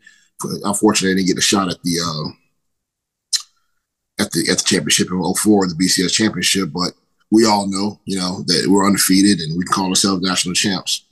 [0.65, 5.35] unfortunately, they didn't get a shot at the uh, at the at the championship in
[5.35, 6.71] 04, the BCS championship.
[6.73, 6.93] But
[7.31, 11.04] we all know, you know, that we're undefeated and we call ourselves national champs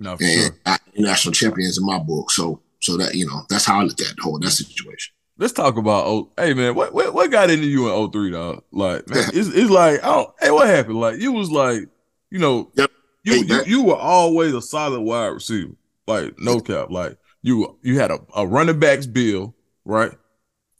[0.00, 0.50] No, sure.
[0.96, 2.30] national champions in my book.
[2.30, 5.14] So so that you know that's how I look at the whole that situation.
[5.38, 8.62] Let's talk about oh hey man, what what, what got into you in 03, dog?
[8.72, 10.98] Like man, it's it's like oh hey, what happened?
[11.00, 11.82] Like you was like,
[12.30, 12.90] you know, Yep.
[13.24, 15.72] you, Hey, you you were always a solid wide receiver.
[16.06, 16.90] Like no cap.
[16.90, 20.12] Like you you had a, a running back's bill, right?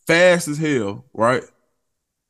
[0.06, 1.42] Fast as hell, right?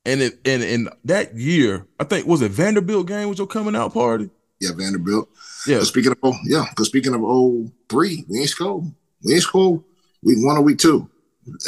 [0.04, 3.76] And it and in that year, I think was it Vanderbilt game was your coming
[3.76, 4.30] out party?
[4.60, 5.28] Yeah, Vanderbilt.
[5.66, 5.78] Yeah.
[5.78, 8.84] But speaking of yeah, because speaking of oh three, we ain't scored.
[9.24, 9.82] We ain't scored
[10.22, 11.08] week one or week two.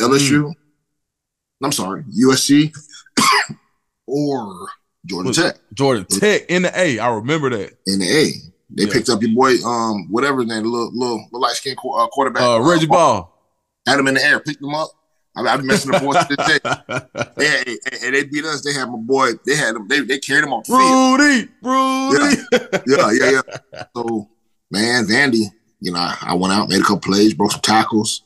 [0.00, 0.44] LSU.
[0.44, 0.52] Mm.
[1.64, 2.74] I'm sorry, USC
[4.06, 4.66] or
[5.06, 6.98] Georgia Tech Georgia Tech in the A.
[6.98, 7.78] I remember that.
[7.86, 8.32] in the A.
[8.74, 8.92] They Yeah.
[8.92, 12.42] picked up your boy, um, whatever his name, little little, little light skinned uh, quarterback.
[12.42, 13.30] Uh Reggie Ball.
[13.86, 14.88] had him in the air, picked him up.
[15.36, 16.58] I, I've been messing the boys to this day.
[17.42, 17.62] Yeah,
[18.04, 18.62] and, they beat us.
[18.62, 19.32] They had my boy.
[19.46, 19.88] They had them.
[19.88, 21.20] They, they carried him off the field.
[21.20, 22.42] Rudy, Rudy.
[22.86, 23.40] yeah, yeah,
[23.72, 23.84] yeah.
[23.96, 24.28] So,
[24.70, 25.46] man, Vandy,
[25.80, 28.22] you know, I, I went out, made a couple plays, broke some tackles,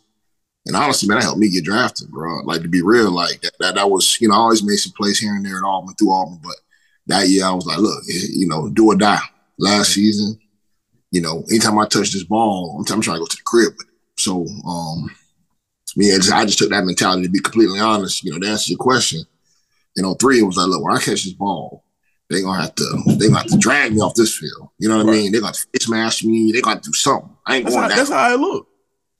[0.66, 2.40] and honestly, man, that helped me get drafted, bro.
[2.40, 4.92] Like to be real, like that, that, that was, you know, I always made some
[4.96, 6.56] plays here and there at Auburn through Auburn, but
[7.06, 9.20] that year I was like, look, you know, do or die.
[9.58, 10.38] Last season,
[11.12, 13.72] you know, anytime I touch this ball, I'm, I'm trying to go to the crib.
[14.16, 15.10] So, um,
[15.96, 18.22] me, I just, I just took that mentality to be completely honest.
[18.22, 19.22] You know, to answer your question,
[19.96, 21.84] in 03, it was like, look, when I catch this ball,
[22.28, 24.70] they gonna have to they gonna have to drag me off this field.
[24.78, 25.12] You know what right.
[25.12, 25.32] I mean?
[25.32, 26.52] They got to smash me.
[26.52, 27.30] They got to do something.
[27.46, 27.96] I ain't that's going how.
[27.96, 28.68] That's how I look.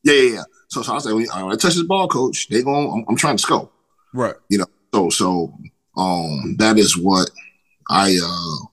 [0.02, 0.42] Yeah, yeah, yeah.
[0.68, 2.92] So, so I was like, when I touch this ball, coach, they going.
[2.92, 3.70] I'm, I'm trying to score.
[4.12, 4.34] Right.
[4.48, 4.66] You know.
[4.92, 5.54] So so
[5.96, 7.30] um that is what
[7.90, 8.66] I uh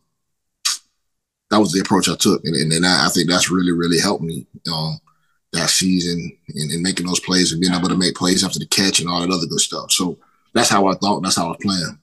[1.49, 3.99] that was the approach I took, and and, and I, I think that's really really
[3.99, 4.99] helped me um
[5.53, 8.67] that season and, in making those plays and being able to make plays after the
[8.67, 9.91] catch and all that other good stuff.
[9.91, 10.17] So
[10.53, 11.21] that's how I thought.
[11.21, 11.99] That's how I was playing.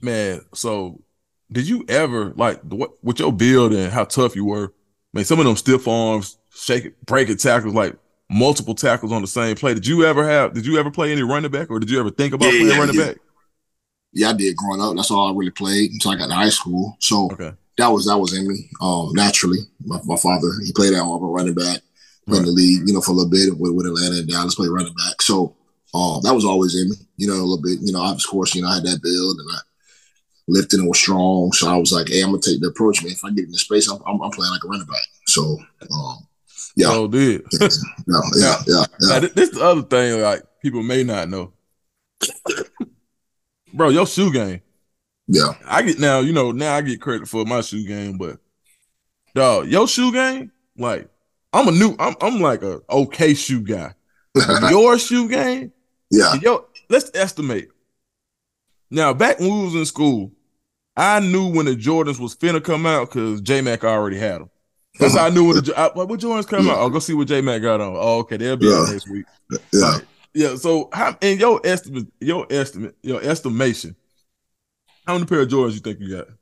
[0.00, 1.00] Man, so
[1.50, 4.72] did you ever like what with your build and how tough you were?
[5.12, 7.96] Man, some of them stiff arms, shaking, breaking tackles, like
[8.30, 9.74] multiple tackles on the same play.
[9.74, 10.54] Did you ever have?
[10.54, 12.68] Did you ever play any running back, or did you ever think about yeah, playing
[12.68, 13.06] yeah, running yeah.
[13.06, 13.16] back?
[14.12, 14.94] Yeah, I did growing up.
[14.94, 16.96] That's all I really played until I got to high school.
[17.00, 17.52] So okay.
[17.78, 19.58] that was that was in me um, naturally.
[19.84, 21.80] My, my father he played out of a running back
[22.26, 22.38] right.
[22.38, 24.68] in the league, you know, for a little bit with, with Atlanta and Dallas, play
[24.68, 25.22] running back.
[25.22, 25.56] So
[25.94, 27.78] um, that was always in me, you know, a little bit.
[27.80, 29.58] You know, of course, you know, I had that build and I
[30.48, 31.52] lifted and was strong.
[31.52, 33.12] So I was like, hey, I'm gonna take the approach, man.
[33.12, 35.06] If I get in the space, I'm, I'm, I'm playing like a running back.
[35.26, 35.58] So
[35.92, 36.26] um,
[36.76, 36.88] yeah.
[36.90, 37.42] Oh, did.
[37.60, 37.68] yeah,
[38.06, 39.18] yeah, yeah, yeah, yeah.
[39.18, 41.52] Now, this the other thing, like people may not know.
[43.74, 44.60] Bro, your shoe game.
[45.28, 45.54] Yeah.
[45.66, 48.38] I get now, you know, now I get credit for my shoe game, but
[49.34, 51.08] dog, your shoe game, like
[51.52, 53.94] I'm a new, I'm I'm like a okay shoe guy.
[54.70, 55.72] your shoe game,
[56.10, 56.34] yeah.
[56.40, 57.68] Yo, let's estimate.
[58.90, 60.32] Now, back when we was in school,
[60.96, 64.50] I knew when the Jordans was finna come out because J Mac already had them.
[64.92, 66.72] Because I knew when the I, what Jordans come yeah.
[66.72, 66.78] out.
[66.78, 67.94] I'll go see what J Mac got on.
[67.96, 68.74] Oh, okay, they'll be yeah.
[68.74, 69.24] out next week.
[69.72, 69.98] Yeah.
[70.34, 70.56] Yeah.
[70.56, 73.96] So, how, in your estimate, your estimate, your estimation,
[75.06, 76.28] how many pair of Jordans you think you got?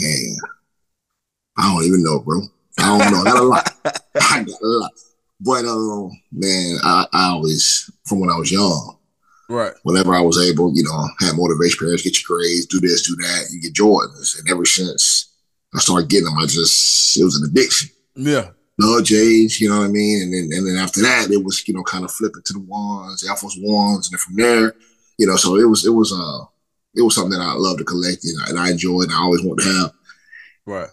[0.00, 0.36] Man,
[1.56, 2.40] I don't even know, bro.
[2.78, 3.20] I don't know.
[3.20, 3.70] I got a lot.
[4.30, 4.92] I got a lot.
[5.40, 8.96] But um, man, I, I always, from when I was young,
[9.48, 9.72] right?
[9.82, 11.78] Whenever I was able, you know, had motivation.
[11.80, 13.48] Parents get your grades, do this, do that.
[13.52, 15.32] You get Jordans, and ever since
[15.74, 17.90] I started getting them, I just it was an addiction.
[18.14, 18.50] Yeah.
[18.78, 20.22] Love J's, you know what I mean?
[20.22, 22.60] And then and then after that, it was, you know, kind of flipping to the
[22.60, 24.74] ones, the Air Force Ones, and then from there,
[25.18, 26.44] you know, so it was it was uh
[26.94, 29.18] it was something that I love to collect and I, and I enjoyed and I
[29.22, 29.92] always want to have.
[30.66, 30.88] Right.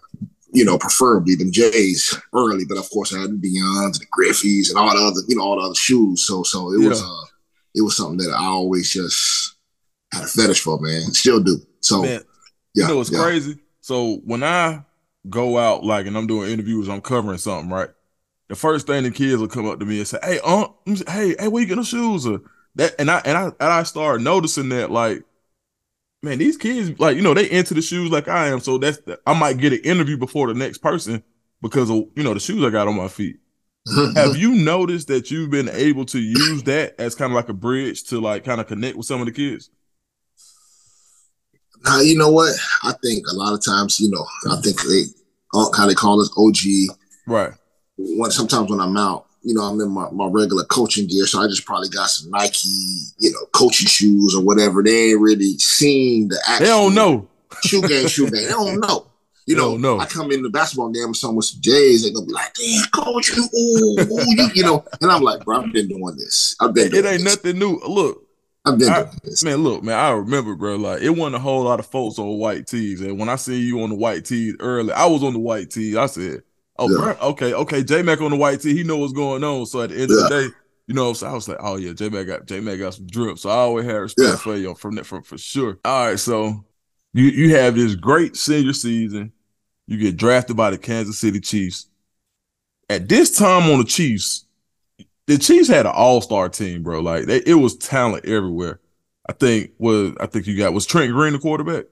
[0.52, 4.70] You know, preferably them J's early, but of course I had the Deion's, the Griffeys,
[4.70, 6.24] and all the other, you know, all the other shoes.
[6.24, 6.90] So so it yeah.
[6.90, 7.26] was uh
[7.76, 9.56] it was something that I always just
[10.12, 11.02] had a fetish for, man.
[11.14, 11.62] Still do.
[11.82, 12.22] So man,
[12.74, 13.22] yeah, you know it's yeah.
[13.22, 13.60] crazy.
[13.82, 14.84] So when I
[15.30, 17.90] go out like and I'm doing interviews, I'm covering something, right?
[18.48, 21.36] The first thing the kids will come up to me and say, "Hey, um, hey,
[21.38, 22.42] hey, where you getting the shoes?" Or
[22.76, 25.24] that, and I and I and I started noticing that like,
[26.22, 28.98] man, these kids like you know they into the shoes like I am, so that's
[29.00, 31.24] the, I might get an interview before the next person
[31.62, 33.38] because of you know the shoes I got on my feet.
[34.16, 37.54] Have you noticed that you've been able to use that as kind of like a
[37.54, 39.70] bridge to like kind of connect with some of the kids?
[41.84, 42.54] Now you know what
[42.84, 43.26] I think.
[43.32, 45.04] A lot of times, you know, I think they
[45.54, 46.96] how they call us OG.
[47.26, 47.54] Right.
[47.98, 51.40] When sometimes when I'm out, you know, I'm in my, my regular coaching gear, so
[51.42, 52.70] I just probably got some Nike,
[53.20, 54.84] you know, coaching shoes or whatever.
[54.84, 56.66] They ain't really seen the actual.
[56.66, 57.30] They don't know
[57.64, 58.44] shoe game, shoe game.
[58.44, 59.06] They don't know.
[59.46, 60.00] You know, no.
[60.00, 62.54] I come in the basketball game with someone with some J's, they're gonna be like,
[62.54, 64.86] damn, coach, you, ooh, ooh, you, you know.
[65.02, 66.56] And I'm like, bro, I've been doing this.
[66.60, 67.24] I've been It ain't this.
[67.24, 67.80] nothing new.
[67.88, 68.28] Look,
[68.64, 69.44] I've been I, doing this.
[69.44, 70.76] Man, look, man, I remember, bro.
[70.76, 73.02] Like it wasn't a whole lot of folks on white tees.
[73.02, 75.72] And when I see you on the white tees early, I was on the white
[75.72, 75.98] tee.
[75.98, 76.44] I said,
[76.80, 77.14] Oh, yeah.
[77.14, 79.66] bro, okay, okay, J Mac on the white tee, he know what's going on.
[79.66, 80.24] So at the end yeah.
[80.24, 80.56] of the day,
[80.88, 83.06] you know, so I was like, oh yeah, J Mac got J Mac got some
[83.06, 83.38] drip.
[83.38, 84.36] So I always had respect yeah.
[84.38, 85.78] for you from that for, for sure.
[85.86, 86.66] All right, so
[87.14, 89.32] you you have this great senior season.
[89.86, 91.88] You get drafted by the Kansas City Chiefs.
[92.90, 94.46] At this time on the Chiefs,
[95.28, 97.02] the Chiefs had an all-star team, bro.
[97.02, 98.80] Like they, it was talent everywhere.
[99.28, 101.86] I think was I think you got was Trent Green the quarterback.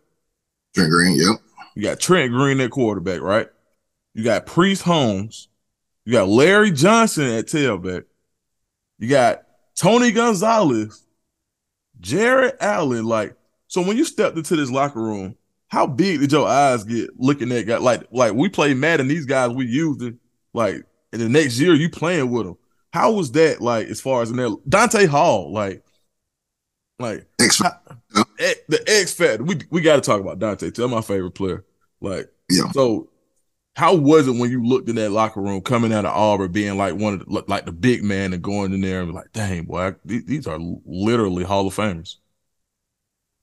[0.74, 1.40] Trent Green, yep.
[1.76, 3.48] You got Trent Green at quarterback, right?
[4.18, 5.48] You got Priest Holmes.
[6.04, 8.06] You got Larry Johnson at tailback.
[8.98, 9.44] You got
[9.76, 11.06] Tony Gonzalez,
[12.00, 13.06] Jared Allen.
[13.06, 13.36] Like,
[13.68, 15.36] so when you stepped into this locker room,
[15.68, 17.82] how big did your eyes get looking at guys?
[17.82, 20.16] Like, like we play Madden, these guys we used it.
[20.52, 22.58] Like, in the next year, you playing with them.
[22.92, 24.50] How was that like as far as in there?
[24.68, 25.84] Dante Hall, like,
[26.98, 29.44] like X how, the X Factor.
[29.44, 30.72] We we got to talk about Dante.
[30.72, 31.64] Tell my favorite player.
[32.02, 32.72] Like, yeah.
[32.72, 33.10] So,
[33.78, 36.80] how was it when you looked in that locker room, coming out of Auburn, being
[36.80, 39.66] like one of the, like the big man, and going in there and like, dang,
[39.66, 42.16] boy, these, these are literally Hall of Famers.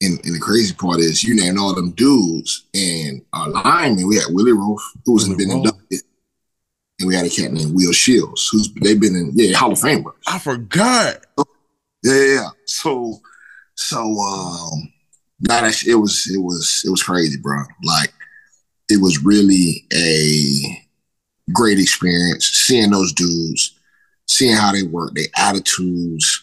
[0.03, 4.17] And, and, the crazy part is, you named all them dudes, and our lineman, we
[4.17, 6.01] had Willie Roaf, who was been inducted,
[6.99, 9.79] and we had a cat named Will Shields, who's they've been in yeah Hall of
[9.79, 10.15] Famers.
[10.27, 11.25] I forgot.
[12.03, 12.49] Yeah, yeah.
[12.67, 13.21] So,
[13.77, 14.93] so um,
[15.43, 17.63] That it was it was it was crazy, bro.
[17.85, 18.13] Like
[18.89, 20.85] it was really a
[21.53, 23.79] great experience seeing those dudes,
[24.27, 26.43] seeing how they work, their attitudes,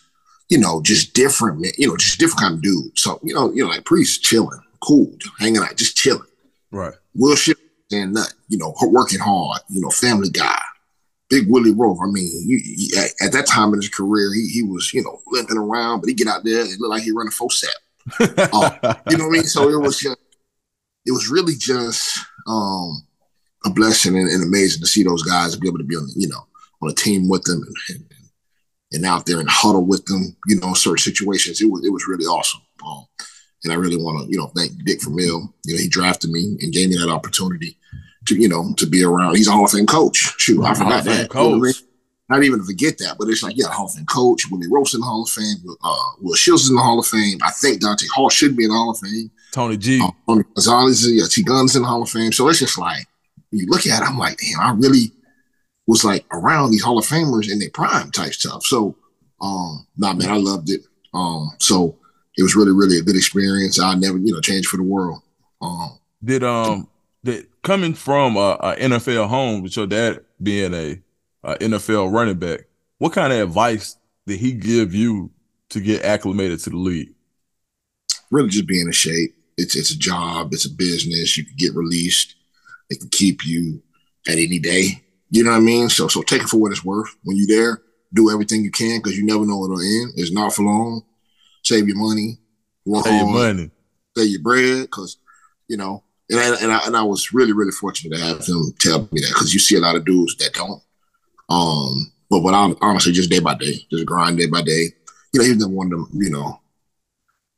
[0.50, 3.02] you know, just different, you know, just different kind of dudes.
[3.02, 6.28] So, you know, you know, like Priest chilling, cool, hanging out, just chilling.
[6.72, 6.94] Right.
[7.16, 7.58] Will Shipp
[7.92, 10.60] and nut, you know, working hard, you know, family guy.
[11.30, 11.98] Big Willie Roaf.
[12.04, 12.28] I mean,
[13.24, 16.14] at that time in his career, he, he was, you know, limping around, but he
[16.14, 17.74] get out there, it looked like he run a full set.
[18.20, 19.44] uh, you know what I mean?
[19.44, 20.18] So it was just,
[21.06, 23.04] it was really just um,
[23.66, 26.28] a blessing and, and, amazing to see those guys be able to be on, you
[26.28, 26.48] know,
[26.82, 28.06] on a team with them and, and,
[28.94, 31.62] and out there and huddle with them, you know, in certain situations.
[31.62, 32.62] It was it was really awesome.
[32.86, 33.06] Um,
[33.64, 35.54] and I really want to, you know, thank Dick Vermeil.
[35.66, 37.78] You know, he drafted me and gave me that opportunity
[38.26, 39.36] to, you know, to be around.
[39.36, 40.34] He's a Hall of Fame coach.
[40.38, 41.30] Shoot, I forgot that.
[41.30, 41.84] Coach.
[42.32, 44.50] Not even forget that, but it's like, yeah, Hall of Fame coach.
[44.50, 45.58] Willie Roaf in the Hall of Fame.
[45.84, 47.40] Uh, Will Shields in the Hall of Fame.
[47.44, 49.30] I think Dante Hall should be in the Hall of Fame.
[49.52, 50.00] Tony G.
[50.00, 52.32] Um, Tony Gonzalez, yeah, T Guns in the Hall of Fame.
[52.32, 53.06] So it's just like,
[53.52, 55.12] you look at it, I'm like, damn, I really
[55.88, 58.66] was like around these Hall of Famers in their prime type stuff.
[58.66, 58.96] So,
[59.42, 60.86] um, nah, man, I loved it.
[61.14, 61.98] Um, so
[62.38, 63.78] it was really, really a good experience.
[63.78, 65.22] I never, you know, change for the world.
[65.62, 66.88] Um, did um,
[67.26, 71.02] did coming from a, a NFL home with your dad being a,
[71.44, 72.62] a NFL running back,
[72.98, 75.32] what kind of advice did he give you
[75.70, 77.14] to get acclimated to the league?
[78.30, 79.36] Really, just being in shape.
[79.58, 80.54] It's it's a job.
[80.54, 81.38] It's a business.
[81.38, 82.36] You can get released.
[82.90, 83.82] They can keep you
[84.28, 85.02] at any day.
[85.30, 85.90] You know what I mean?
[85.90, 87.16] So so take it for what it's worth.
[87.24, 87.82] When you're there,
[88.14, 90.14] do everything you can because you never know what'll end.
[90.16, 91.04] It's not for long.
[91.64, 92.38] Save your money.
[92.86, 93.72] Work save your money.
[94.18, 95.18] Save your bread because
[95.68, 96.04] you know.
[96.30, 99.20] And I, and I and I was really really fortunate to have him tell me
[99.22, 100.82] that because you see a lot of dudes that don't.
[101.52, 104.88] Um, but but honestly, just day by day, just grind day by day.
[105.34, 106.10] You know, he's the one of them.
[106.14, 106.62] You know,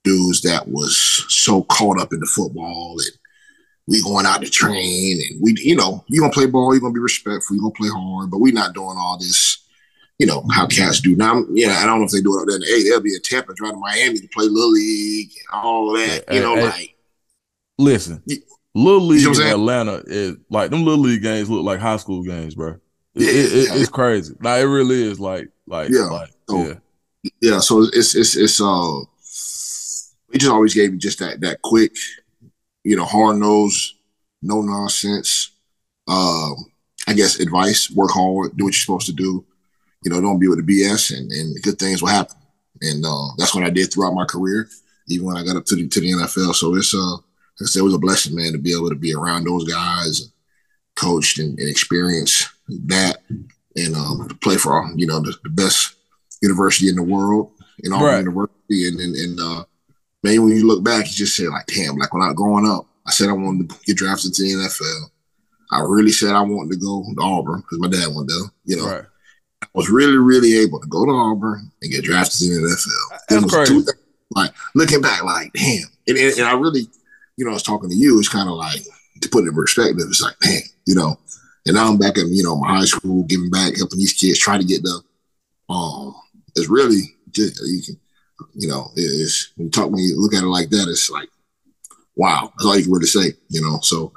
[0.03, 0.97] dudes that was
[1.29, 3.12] so caught up in the football and
[3.88, 6.93] we going out to train and we, you know, you gonna play ball, you're gonna
[6.93, 9.65] be respectful, you're gonna play hard, but we not doing all this,
[10.19, 11.15] you know, how cats do.
[11.15, 12.84] Now, yeah, I don't know if they do it up there in the A.
[12.84, 16.39] They'll be in Tampa, driving to Miami to play Little League and all that, you
[16.39, 16.95] know, hey, like.
[17.77, 18.23] Listen,
[18.75, 21.97] Little League you know in Atlanta is like them Little League games look like high
[21.97, 22.79] school games, bro.
[23.15, 24.36] It, yeah, it, it, it's crazy.
[24.41, 25.19] Like it really is.
[25.19, 26.73] Like, like, yeah, like, so, yeah,
[27.41, 27.60] yeah.
[27.60, 28.99] So it's it's it's uh,
[30.32, 31.93] he just always gave me just that that quick
[32.84, 33.95] you know, hard nosed,
[34.41, 35.52] no nonsense.
[36.08, 36.65] Um,
[37.08, 39.45] I guess advice: work hard, do what you're supposed to do.
[40.04, 42.36] You know, don't be with the BS, and, and good things will happen.
[42.82, 44.67] And uh, that's what I did throughout my career,
[45.08, 46.54] even when I got up to the to the NFL.
[46.56, 48.95] So it's uh, like I said, it was a blessing, man, to be able to
[48.95, 50.32] be around those guys,
[50.95, 52.49] coached and, and experience
[52.86, 53.17] that,
[53.75, 55.95] and um, to play for you know the, the, best
[56.41, 57.51] university in the world,
[57.83, 58.19] in all right.
[58.19, 59.63] University, and and, and uh,
[60.23, 62.88] man, when you look back, you just said like, damn, like when I growing up,
[63.07, 65.09] I said I wanted to get drafted to the NFL.
[65.71, 68.51] I really said I wanted to go to Auburn because my dad went there.
[68.65, 69.05] You know, right.
[69.62, 73.19] I was really, really able to go to Auburn and get drafted to the NFL.
[73.29, 73.86] That's crazy.
[74.31, 76.88] like looking back, like damn, and, and, and I really,
[77.38, 78.19] you know, I was talking to you.
[78.19, 78.81] It's kind of like
[79.21, 80.05] to put it in perspective.
[80.07, 81.17] It's like, man, you know,
[81.65, 84.39] and now I'm back in you know my high school, giving back, helping these kids,
[84.39, 85.02] trying to get the.
[85.69, 86.15] Um,
[86.56, 87.99] it's really just you can
[88.54, 91.30] you know, it's when you talk when you look at it like that, it's like,
[92.15, 93.80] wow, that's all you can really say, you know.
[93.82, 94.13] So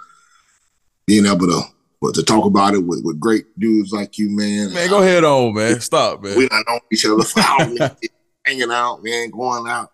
[1.07, 1.63] being able to
[2.01, 4.73] but to talk about it with, with great dudes like you, man.
[4.73, 5.81] Man, go ahead on, man.
[5.81, 6.37] Stop, man.
[6.37, 7.41] We not know each other for
[8.45, 9.91] hanging out, man, going out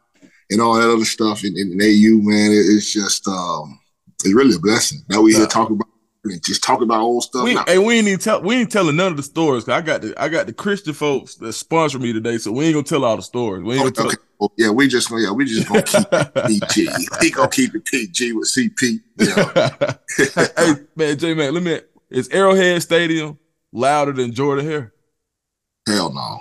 [0.50, 1.44] and all that other stuff.
[1.44, 3.78] And, and AU, man, it, it's just um
[4.24, 5.88] it's really a blessing that we here talking about
[6.42, 7.44] just talking about old stuff.
[7.44, 9.68] We, and we ain't even tell we ain't telling none of the stories.
[9.68, 12.74] I got the I got the Christian folks that sponsor me today, so we ain't
[12.74, 13.64] gonna tell all the stories.
[13.64, 14.24] We ain't oh, okay, gonna tell.
[14.38, 16.88] Well, yeah, we just gonna yeah we just gonna keep it PG.
[17.20, 19.00] We gonna keep it PG with CP.
[19.18, 19.94] Yeah.
[20.56, 21.80] hey man, J man, let me.
[22.10, 23.38] Is Arrowhead Stadium
[23.72, 24.92] louder than Jordan Hare?
[25.88, 26.40] Hell no.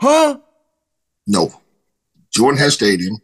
[0.00, 0.38] Huh?
[1.26, 1.52] No.
[2.30, 3.14] Jordan Hare Stadium.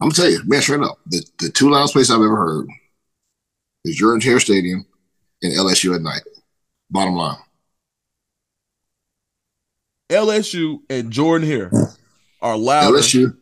[0.00, 2.68] I'm gonna tell you, man, straight up, the, the two loudest places I've ever heard
[3.84, 4.86] is Jordan Hare Stadium
[5.42, 6.22] and LSU at night.
[6.90, 7.38] Bottom line.
[10.10, 11.70] LSU and Jordan Hare
[12.42, 12.98] are louder.
[12.98, 13.36] LSU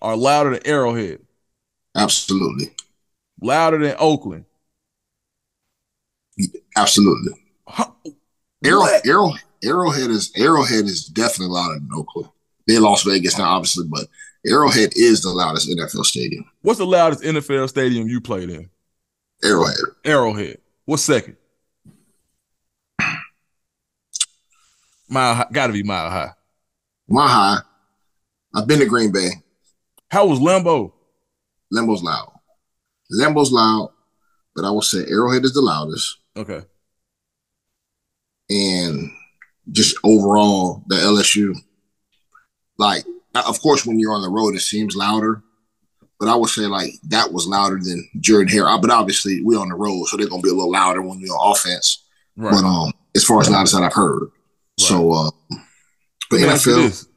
[0.00, 1.20] are louder than Arrowhead.
[1.96, 2.74] Absolutely.
[3.40, 4.44] Louder than Oakland.
[6.76, 7.32] Absolutely.
[8.64, 9.32] Arrow, Arrow,
[9.64, 12.28] Arrowhead is Arrowhead is definitely louder than Oakland.
[12.66, 14.06] They're Las Vegas now, obviously, but
[14.46, 16.44] Arrowhead is the loudest NFL stadium.
[16.62, 18.70] What's the loudest NFL stadium you played in?
[19.44, 19.76] Arrowhead.
[20.04, 20.58] Arrowhead.
[20.84, 21.36] What's second?
[25.08, 25.46] Mile high.
[25.52, 26.30] Got to be mile high.
[27.08, 27.58] Mile high.
[28.54, 29.30] I've been to Green Bay.
[30.10, 30.92] How was Lambeau?
[31.72, 32.32] Lambeau's loud.
[33.10, 33.90] Lambeau's loud,
[34.54, 36.18] but I will say Arrowhead is the loudest.
[36.36, 36.62] Okay.
[38.50, 39.10] And
[39.70, 41.54] just overall, the LSU,
[42.78, 45.42] like, of course, when you're on the road, it seems louder.
[46.22, 48.78] But I would say like that was louder than Jordan Hare.
[48.78, 51.32] But obviously, we're on the road, so they're gonna be a little louder when we're
[51.32, 52.04] on offense.
[52.36, 52.52] Right.
[52.52, 54.30] But um, as far as loudest that I've heard, right.
[54.76, 55.30] so uh,
[56.30, 57.08] but NFL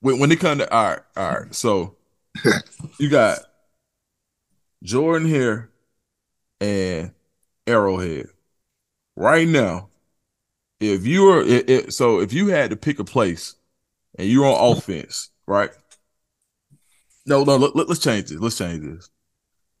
[0.00, 1.54] when when it comes to all right, all right.
[1.54, 1.96] So
[2.98, 3.38] you got
[4.82, 5.70] Jordan Hare
[6.60, 7.12] and
[7.66, 8.26] Arrowhead.
[9.16, 9.88] Right now,
[10.80, 13.54] if you were it, it, so if you had to pick a place
[14.18, 15.70] and you're on offense, right?
[17.30, 18.40] No, no, let, us change this.
[18.40, 19.08] Let's change this.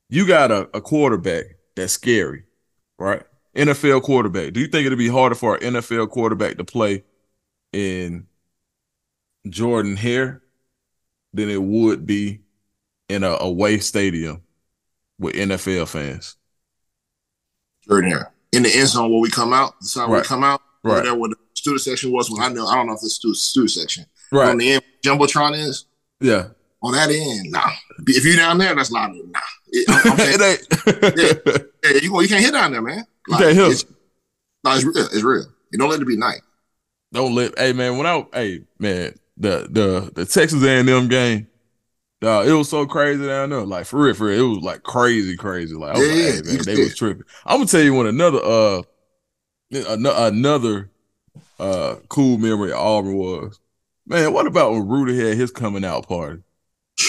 [0.08, 2.44] You got a, a quarterback that's scary,
[2.96, 3.24] right?
[3.56, 4.52] NFL quarterback.
[4.52, 7.02] Do you think it'd be harder for an NFL quarterback to play
[7.72, 8.28] in
[9.48, 10.42] Jordan Hare
[11.34, 12.42] than it would be
[13.08, 14.42] in a away stadium
[15.18, 16.36] with NFL fans?
[17.88, 18.32] Jordan Hare.
[18.52, 20.22] In the end zone where we come out, the side right.
[20.22, 22.30] we come out, right there where the student section was.
[22.30, 24.06] When I know, I don't know if it's student student section.
[24.30, 25.86] Right on the end, jumbotron is.
[26.20, 26.50] Yeah.
[26.82, 27.70] On that end, nah.
[28.06, 29.40] If you down there, that's not Nah.
[29.72, 29.86] It,
[30.18, 31.42] it ain't.
[31.84, 33.04] yeah, yeah, you, you can't hit down there, man.
[33.28, 33.70] Like, you can't hit.
[33.72, 33.84] It's,
[34.64, 34.96] no, it's real.
[34.96, 35.46] It's real.
[35.70, 36.40] You don't let it be night.
[37.12, 37.58] Don't let.
[37.58, 41.46] Hey man, when I hey man, the the the Texas A&M game,
[42.22, 43.60] uh, it was so crazy down there.
[43.60, 45.74] Like for real, for real, it was like crazy, crazy.
[45.74, 47.24] Like, yeah, like, hey, man, they was tripping.
[47.46, 48.82] I'm gonna tell you when another uh
[49.72, 50.90] another
[51.58, 53.60] uh cool memory of Auburn was.
[54.06, 56.42] Man, what about when Rudy had his coming out party?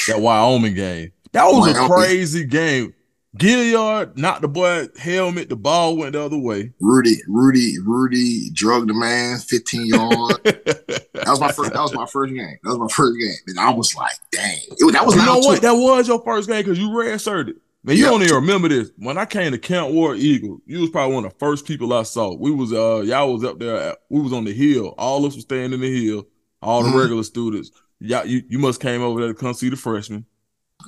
[0.08, 1.12] That Wyoming game.
[1.34, 2.94] That was a crazy game.
[3.38, 5.48] Gilliard knocked the boy helmet.
[5.48, 6.74] The ball went the other way.
[6.82, 10.40] Rudy, Rudy, Rudy drugged the man 15 yards.
[10.44, 11.72] that was my first.
[11.72, 12.58] That was my first game.
[12.64, 15.16] That was my first game, and I was like, "Dang!" It, that was.
[15.16, 15.56] You know what?
[15.56, 15.62] Too.
[15.62, 17.54] That was your first game because you redshirted.
[17.84, 18.12] Man, you yep.
[18.12, 18.92] don't even remember this.
[18.98, 21.94] When I came to Camp War Eagle, you was probably one of the first people
[21.94, 22.36] I saw.
[22.36, 23.96] We was uh y'all was up there.
[24.10, 24.94] We was on the hill.
[24.98, 26.28] All of us were staying in the hill.
[26.62, 27.00] All the mm-hmm.
[27.00, 27.72] regular students.
[28.04, 30.26] Yeah, you, you must came over there to come see the freshmen.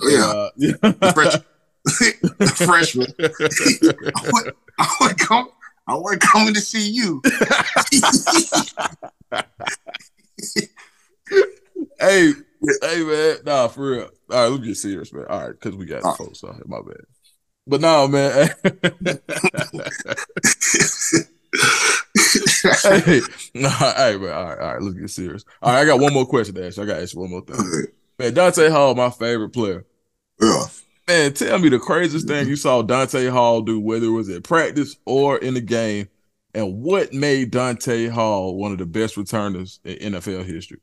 [0.02, 0.26] Oh, yeah.
[0.26, 1.12] Uh, yeah.
[1.12, 1.36] Fresh,
[2.56, 3.06] freshman.
[3.20, 5.50] I would, I would come.
[5.86, 7.22] I would coming to see you.
[12.00, 12.34] hey,
[12.82, 13.38] hey, man.
[13.46, 14.10] Nah, for real.
[14.32, 15.26] All right, let's get serious, man.
[15.30, 16.64] All right, because we got folks out here.
[16.66, 17.02] My bad.
[17.68, 18.50] But no, man.
[22.84, 23.22] hey,
[23.54, 24.34] no, hey, man.
[24.34, 24.82] All right, all right.
[24.82, 25.46] Let's get serious.
[25.62, 26.78] All right, I got one more question to ask.
[26.78, 26.84] You.
[26.84, 27.88] I got to ask you one more thing.
[28.20, 29.86] Man, Dante Hall, my favorite player.
[30.42, 30.66] Yeah.
[31.08, 34.44] Man, tell me the craziest thing you saw Dante Hall do, whether it was at
[34.44, 36.08] practice or in the game,
[36.54, 40.80] and what made Dante Hall one of the best returners in NFL history.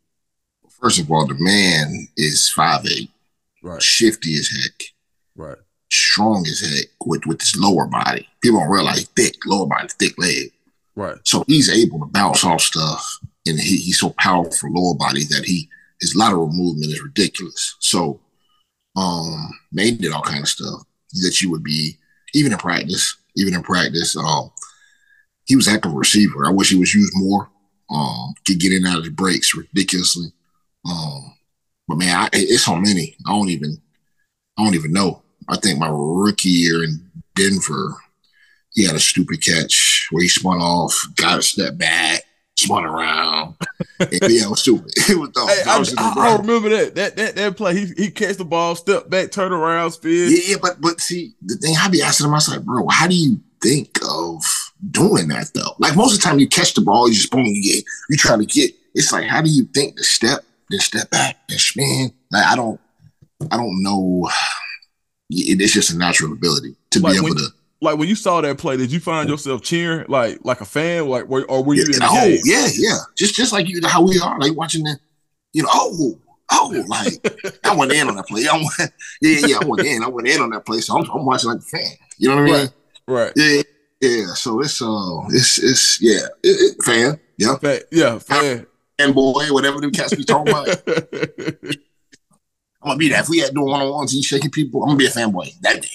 [0.68, 3.10] First of all, the man is five eight,
[3.62, 3.82] right?
[3.82, 4.82] Shifty as heck,
[5.36, 5.58] right?
[5.90, 8.28] Strong as heck with with his lower body.
[8.42, 10.52] People don't realize thick lower body, thick leg,
[11.00, 11.16] right?
[11.24, 15.44] So he's able to bounce off stuff, and he, he's so powerful lower body that
[15.44, 15.68] he
[16.00, 17.76] his lateral movement is ridiculous.
[17.80, 18.20] So
[18.96, 20.82] um, May did all kind of stuff
[21.22, 21.96] that you would be
[22.34, 24.16] even in practice, even in practice.
[24.16, 24.50] Um,
[25.44, 26.46] he was a heck of a receiver.
[26.46, 27.50] I wish he was used more.
[27.90, 30.28] Um, could get in out of the breaks ridiculously.
[30.88, 31.34] Um,
[31.88, 33.16] but man, I, it's so many.
[33.26, 33.76] I don't even,
[34.56, 35.22] I don't even know.
[35.48, 37.96] I think my rookie year in Denver,
[38.72, 42.24] he had a stupid catch where he spun off, got a step back,
[42.56, 43.54] spun around.
[44.00, 44.92] yeah, it was stupid.
[45.08, 45.48] It was dumb.
[45.48, 46.94] Hey, I, was I, I, remember that.
[46.94, 47.74] That that that play.
[47.74, 50.30] He he catch the ball, step back, turn around, spin.
[50.30, 53.40] Yeah, yeah, but but see, the thing I be asking myself, bro, how do you
[53.62, 54.42] think of
[54.90, 55.74] doing that though?
[55.78, 58.16] Like most of the time, you catch the ball, you just boom, you get you
[58.16, 58.72] try to get.
[58.94, 62.12] It's like, how do you think the step, then step back, then spin?
[62.30, 62.80] Like I don't,
[63.50, 64.28] I don't know.
[65.32, 67.46] It's just a natural ability to like be able to
[67.80, 71.08] like when you saw that play, did you find yourself cheering like like a fan,
[71.08, 72.38] like or were you yeah, oh, game?
[72.44, 74.98] yeah, yeah, just just like you how we are, like watching the,
[75.52, 76.18] you know, oh,
[76.52, 78.46] oh, like I went in on that play.
[78.46, 81.10] I went, yeah, yeah, I went in, I went in on that play, so I'm,
[81.10, 81.92] I'm watching like a fan.
[82.18, 82.54] You know what I mean?
[82.54, 82.70] Right.
[83.06, 83.32] Right.
[83.34, 83.62] Yeah.
[84.00, 84.26] Yeah.
[84.34, 87.18] So it's uh, it's it's yeah, it, it, fan.
[87.38, 87.56] Yeah.
[87.56, 88.18] Fan, yeah.
[88.18, 88.66] Fan.
[88.98, 91.76] And boy, whatever the cats be talking about.
[92.82, 93.24] I'm gonna be that.
[93.24, 94.82] If we had doing one on ones, he's shaking people.
[94.82, 95.88] I'm gonna be a fanboy that day.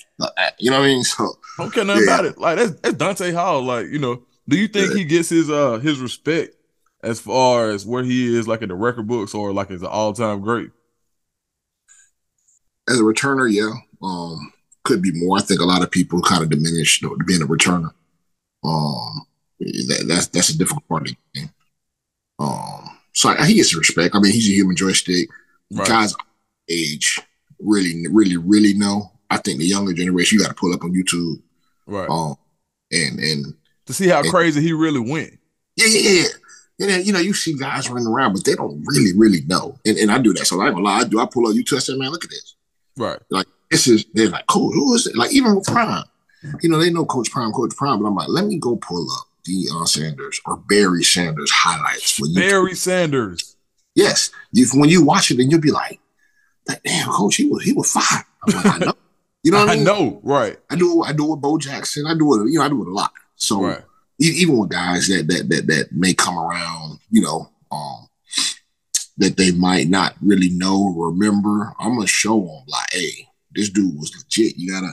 [0.60, 1.04] You know what I mean?
[1.04, 2.14] So I don't care nothing yeah.
[2.14, 2.38] about it.
[2.38, 3.64] Like that's, that's Dante Hall.
[3.64, 4.98] Like you know, do you think yeah.
[4.98, 6.56] he gets his uh his respect
[7.02, 9.88] as far as where he is, like in the record books, or like as an
[9.88, 10.70] all time great?
[12.88, 13.74] As a returner, yeah,
[14.04, 15.38] um, could be more.
[15.38, 17.92] I think a lot of people kind of diminish you know, being a returner.
[18.64, 19.26] Um,
[19.60, 21.50] that, that's that's a difficult part of the game.
[22.38, 24.14] Um, so I, he gets respect.
[24.14, 25.30] I mean, he's a human joystick.
[25.72, 25.88] Right.
[25.88, 26.14] Guys
[26.70, 27.20] age
[27.60, 30.94] really, really, really know I think the younger generation, you got to pull up on
[30.94, 31.42] YouTube,
[31.88, 32.10] right?
[32.10, 32.36] Um,
[32.92, 33.54] and and
[33.86, 35.38] to see how and, crazy he really went.
[35.76, 36.28] Yeah, yeah, yeah.
[36.80, 39.80] And then, you know, you see guys running around, but they don't really, really know.
[39.86, 40.46] And, and I do that.
[40.46, 41.20] So I ain't gonna lie, I do.
[41.20, 42.56] I pull up YouTube, I say, man, look at this.
[42.98, 43.20] Right.
[43.30, 45.18] Like this is they're like, cool, who is it?
[45.18, 46.04] Like even with Prime,
[46.62, 49.10] you know, they know Coach Prime, Coach Prime, but I'm like, let me go pull
[49.12, 52.36] up Deion Sanders or Barry Sanders highlights for you.
[52.36, 53.56] Barry Sanders.
[53.96, 54.30] Yes.
[54.54, 56.00] If, when you watch it, then you'll be like,
[56.68, 58.24] like, damn, coach, he was he was fine.
[58.48, 58.94] Like, I know.
[59.44, 59.84] You know what I, mean?
[59.84, 60.58] know, right.
[60.72, 62.08] I do I do with Bo Jackson.
[62.08, 63.12] I do it, you know, I do it a lot.
[63.36, 63.82] So right.
[64.18, 68.08] even with guys that that that that may come around, you know, um,
[69.18, 73.70] that they might not really know or remember, I'm gonna show them like, hey, this
[73.70, 74.58] dude was legit.
[74.58, 74.88] You gotta,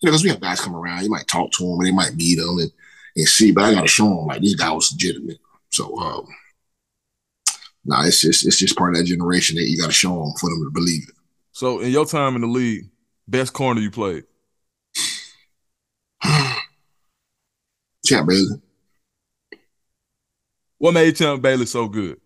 [0.00, 1.92] you know, because we have guys come around, you might talk to them and they
[1.92, 2.70] might meet them and,
[3.16, 5.38] and see, but I gotta show them like this guy was legitimate.
[5.70, 6.28] So um,
[7.84, 10.50] nah, it's just it's just part of that generation that you gotta show them for
[10.50, 11.14] them to believe it.
[11.52, 12.88] So in your time in the league,
[13.26, 14.24] best corner you played?
[18.06, 18.62] Champ Bailey.
[20.78, 22.20] What made Champ Bailey so good?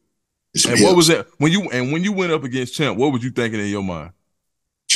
[0.55, 2.99] It's and what was it when you and when you went up against Champ?
[2.99, 4.13] What was you thinking in your mind?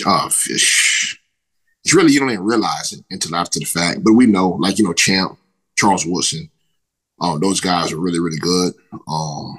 [0.05, 1.19] Oh, fish.
[1.85, 4.05] It's really you don't even realize it until after the fact.
[4.05, 5.39] But we know, like you know, Champ,
[5.77, 6.51] Charles Woodson,
[7.21, 8.75] um, those guys are really really good.
[9.09, 9.57] Um,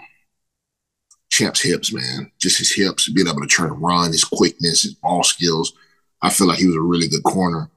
[1.37, 4.93] Champ's hips, man, just his hips, being able to turn and run, his quickness, his
[4.93, 5.73] ball skills.
[6.21, 7.69] I feel like he was a really good corner.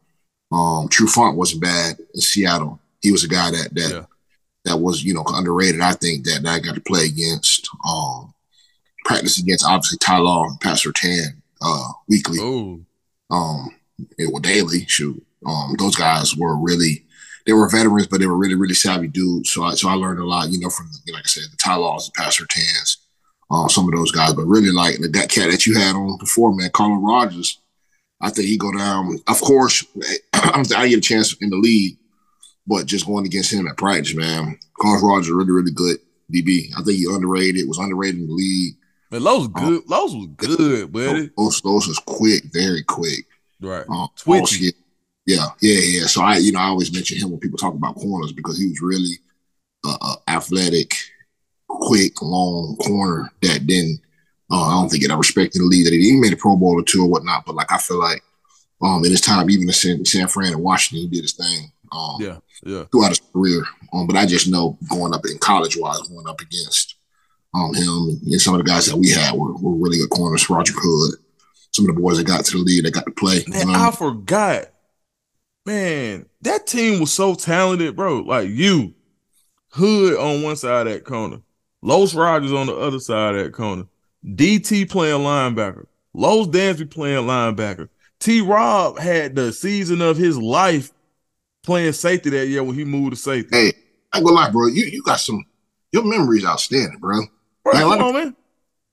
[0.52, 2.80] Um, Font wasn't bad in Seattle.
[3.02, 4.04] He was a guy that that yeah.
[4.64, 5.80] that was you know underrated.
[5.80, 7.68] I think that, that I got to play against.
[7.88, 8.34] Um,
[9.04, 12.38] practice against obviously Ty Law and Pat Surtain uh, weekly.
[12.40, 12.80] Oh.
[13.30, 13.74] Um,
[14.18, 14.86] it was daily.
[14.86, 17.04] Shoot, um, those guys were really
[17.46, 19.50] they were veterans, but they were really really savvy dudes.
[19.50, 21.76] So I so I learned a lot, you know, from like I said, the Ty
[21.76, 22.98] Laws, the Pat Surtains,
[23.50, 24.34] uh, some of those guys.
[24.34, 27.58] But really, like that cat that you had on before, man, Carlos Rogers.
[28.22, 29.18] I think he go down.
[29.28, 29.84] Of course,
[30.34, 31.96] I get a chance in the league
[32.70, 35.98] but just going against him at practice, man, Carlos Rogers really, really good
[36.32, 36.70] DB.
[36.78, 38.74] I think he underrated, was underrated in the league.
[39.10, 39.78] Man, Los um, good.
[39.78, 41.30] Um, Los was good, buddy.
[41.36, 43.26] Los, Los was quick, very quick.
[43.60, 43.84] Right.
[43.88, 44.72] Um, Twitchy.
[45.26, 46.06] Yeah, yeah, yeah.
[46.06, 48.68] So I, you know, I always mention him when people talk about corners because he
[48.68, 49.16] was really
[49.84, 50.94] uh, uh, athletic,
[51.78, 54.00] quick, long corner that didn't.
[54.50, 56.80] Uh, I don't think it I respected the lead that he, made a Pro Bowl
[56.80, 57.44] or two or whatnot.
[57.46, 58.22] But like I feel like
[58.82, 61.70] um, in his time, even in San, San Fran and Washington, he did his thing.
[61.92, 62.84] Um, yeah, yeah.
[62.90, 63.62] Throughout his career,
[63.92, 66.96] um, but I just know going up in college wise, going up against
[67.52, 70.48] um him and some of the guys that we had were, were really good corners.
[70.48, 71.14] Roger Hood,
[71.72, 73.44] some of the boys that got to the league that got to play.
[73.48, 73.78] Man, you know?
[73.78, 74.66] I forgot.
[75.66, 78.20] Man, that team was so talented, bro.
[78.20, 78.94] Like you,
[79.72, 81.42] Hood on one side of that corner,
[81.82, 83.84] Los Rogers on the other side of that corner,
[84.24, 87.88] DT playing linebacker, Los Dansby playing linebacker.
[88.18, 88.42] T.
[88.42, 90.92] Rob had the season of his life
[91.62, 93.56] playing safety that year when he moved to safety.
[93.56, 93.72] Hey,
[94.12, 94.66] I go lie, bro.
[94.66, 95.44] You you got some
[95.92, 97.20] your memory's outstanding, bro.
[97.64, 98.36] bro man, come on, man.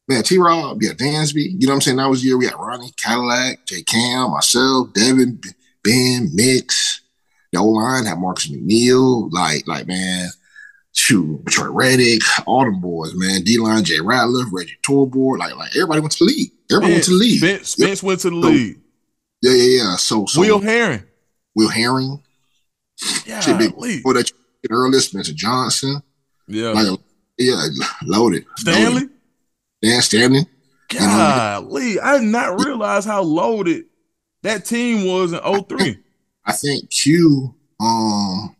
[0.07, 1.59] Man, T Rob, yeah, Dansby.
[1.59, 1.97] You know what I'm saying?
[1.97, 5.41] That was the year we had Ronnie, Cadillac, J Cam, myself, Devin,
[5.83, 7.01] Ben, Mix.
[7.51, 9.31] The old line had Marcus McNeill.
[9.31, 10.29] Like, like, man,
[10.97, 13.43] shoot, Troy Reddick, all them boys, man.
[13.43, 15.37] D line, Jay Ratliff, Reggie Torbor.
[15.37, 16.51] Like, like everybody went to the league.
[16.71, 17.39] Everybody Spence, went to the league.
[17.39, 18.79] Spence, Spence went to the league.
[19.41, 19.95] Yeah, yeah, yeah.
[19.95, 21.03] So, so Will Herring.
[21.55, 22.21] Will Herring.
[23.25, 24.31] Yeah, Shit big for that
[24.69, 26.01] earlier, Spencer Johnson.
[26.47, 26.99] Yeah, like
[27.37, 27.67] yeah,
[28.03, 28.45] loaded.
[28.57, 29.01] Stanley.
[29.01, 29.09] Loaded.
[29.81, 30.47] Dan Stanley.
[30.89, 33.85] Golly, you know, I did not realize how loaded
[34.41, 35.97] that team was in 03.
[36.45, 38.55] I think Q um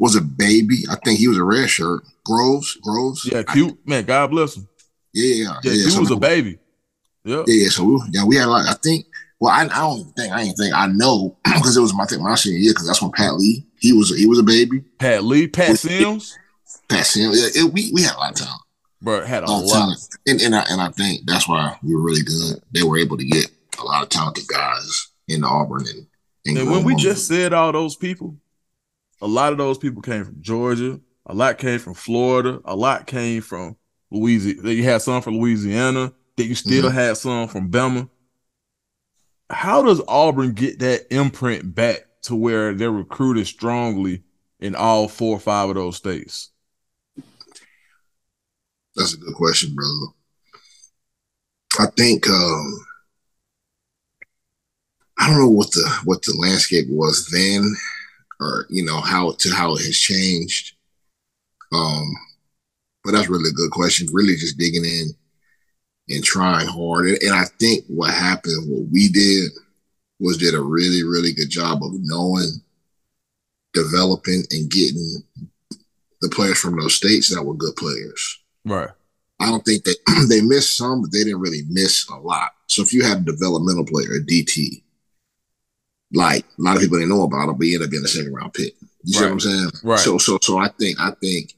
[0.00, 0.84] was a baby.
[0.90, 2.02] I think he was a red shirt.
[2.24, 3.28] Groves, Groves.
[3.30, 3.78] Yeah, Q.
[3.84, 4.66] man, God bless him.
[5.12, 5.72] Yeah, yeah.
[5.72, 6.58] yeah Q was a baby.
[7.22, 7.44] Yeah.
[7.46, 9.06] Yeah, so we, yeah, we had like I think
[9.38, 12.22] well, I, I don't think I ain't think I know because it was my think
[12.22, 14.82] my senior year because that's when Pat Lee he was he was a baby.
[14.98, 16.36] Pat Lee, Pat Sims,
[16.88, 17.56] Pat Sims.
[17.56, 18.62] It, it, we we had a lot of talent.
[19.02, 19.72] Bro, had a, a lot, lot.
[19.72, 20.08] Talent.
[20.26, 22.62] And and I, and I think that's why we were really good.
[22.72, 26.06] They were able to get a lot of talented guys in Auburn and.
[26.46, 28.34] And, and when we just said all those people,
[29.20, 31.00] a lot of those people came from Georgia.
[31.26, 32.60] A lot came from Florida.
[32.64, 33.76] A lot came from
[34.10, 34.70] Louisiana.
[34.70, 36.12] You had some from Louisiana.
[36.36, 36.96] That you still mm-hmm.
[36.96, 38.08] had some from Bama
[39.50, 44.22] how does Auburn get that imprint back to where they're recruited strongly
[44.60, 46.50] in all four or five of those states?
[48.96, 50.14] That's a good question, brother.
[51.78, 52.86] I think um,
[55.18, 57.74] I don't know what the what the landscape was then,
[58.40, 60.74] or you know how to how it has changed.
[61.72, 62.10] Um,
[63.04, 64.08] but that's really a good question.
[64.12, 65.10] Really, just digging in
[66.08, 67.06] and trying hard.
[67.06, 69.50] And, and I think what happened, what we did,
[70.18, 72.60] was did a really, really good job of knowing,
[73.72, 75.22] developing, and getting
[76.20, 78.40] the players from those states that were good players.
[78.64, 78.90] Right.
[79.40, 79.96] I don't think that
[80.28, 82.50] they missed some, but they didn't really miss a lot.
[82.66, 84.82] So if you had a developmental player, a DT,
[86.12, 88.08] like a lot of people didn't know about him, but he ended up being a
[88.08, 88.74] second round pick.
[89.04, 89.70] You see what I'm saying?
[89.82, 89.98] Right.
[89.98, 91.54] So so so I think I think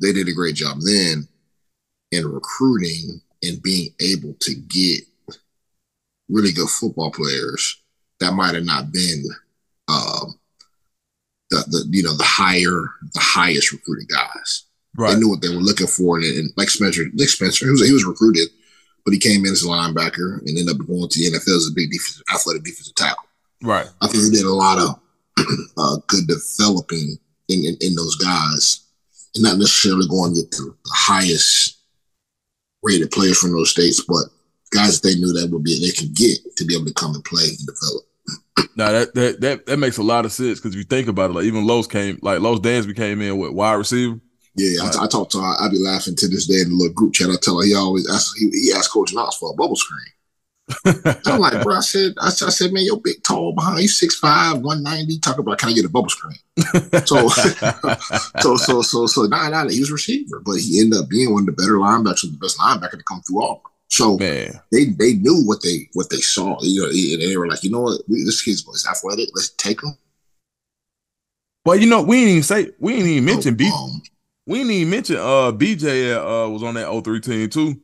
[0.00, 1.26] they did a great job then
[2.12, 5.02] in recruiting and being able to get
[6.28, 7.82] really good football players
[8.20, 9.24] that might have not been
[9.88, 10.38] um,
[11.50, 14.64] the the you know the higher the highest recruited guys.
[14.96, 15.12] Right.
[15.12, 17.86] They knew what they were looking for, and, and like Spencer, Nick Spencer, he was
[17.86, 18.48] he was recruited,
[19.04, 21.68] but he came in as a linebacker and ended up going to the NFL as
[21.68, 23.24] a big defensive, athletic defensive tackle.
[23.64, 23.86] Right.
[24.02, 25.00] I think he did a lot of
[25.78, 27.16] uh, good developing
[27.48, 28.86] in, in, in those guys,
[29.34, 31.78] and not necessarily going to get the, the highest
[32.82, 34.24] rated players from those states, but
[34.70, 37.14] guys that they knew that would be they could get to be able to come
[37.14, 38.04] and play and develop.
[38.76, 41.30] Now that that that, that makes a lot of sense because if you think about
[41.30, 44.20] it, like even Los came, like Los Dansby came in with wide receiver.
[44.56, 45.54] Yeah, I, I talked to her.
[45.60, 47.30] I be laughing to this day in the little group chat.
[47.30, 50.13] I tell her he always asks, he, he asked Coach Knox for a bubble screen.
[51.26, 54.62] I'm like, bro, I said, I, I said, man, you're big, tall behind you, 6'5",
[54.62, 55.18] 190.
[55.18, 56.36] Talk about, can I get a bubble screen?
[57.06, 61.08] So, so, so, so, so, nah, nah, he was a receiver, but he ended up
[61.08, 63.70] being one of the better linebackers, the best linebacker to come through Auburn.
[63.90, 64.60] So Man.
[64.72, 66.56] they they knew what they what they saw.
[66.62, 69.28] You know, and they were like, you know what, we, this kid's is athletic.
[69.34, 69.96] Let's take him.
[71.64, 73.70] Well, you know, we didn't even say we didn't even mention B.
[73.72, 74.02] Um,
[74.46, 77.80] We didn't even mention uh BJ uh was on that 03 team too.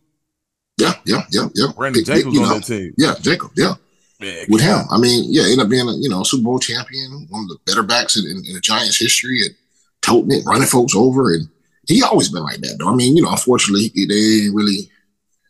[0.80, 1.90] Yeah, yeah, yeah, yeah.
[1.90, 2.94] Big, Jacobs you on that team.
[2.96, 3.50] Yeah, Jacob.
[3.56, 3.74] Yeah.
[4.20, 4.80] Man, with him.
[4.90, 7.58] I mean, yeah, ended up being a you know Super Bowl champion, one of the
[7.64, 9.54] better backs in, in, in the Giants' history, and
[10.02, 11.48] toting it, running folks over, and
[11.88, 12.76] he always been like that.
[12.78, 14.90] Though I mean, you know, unfortunately, they didn't really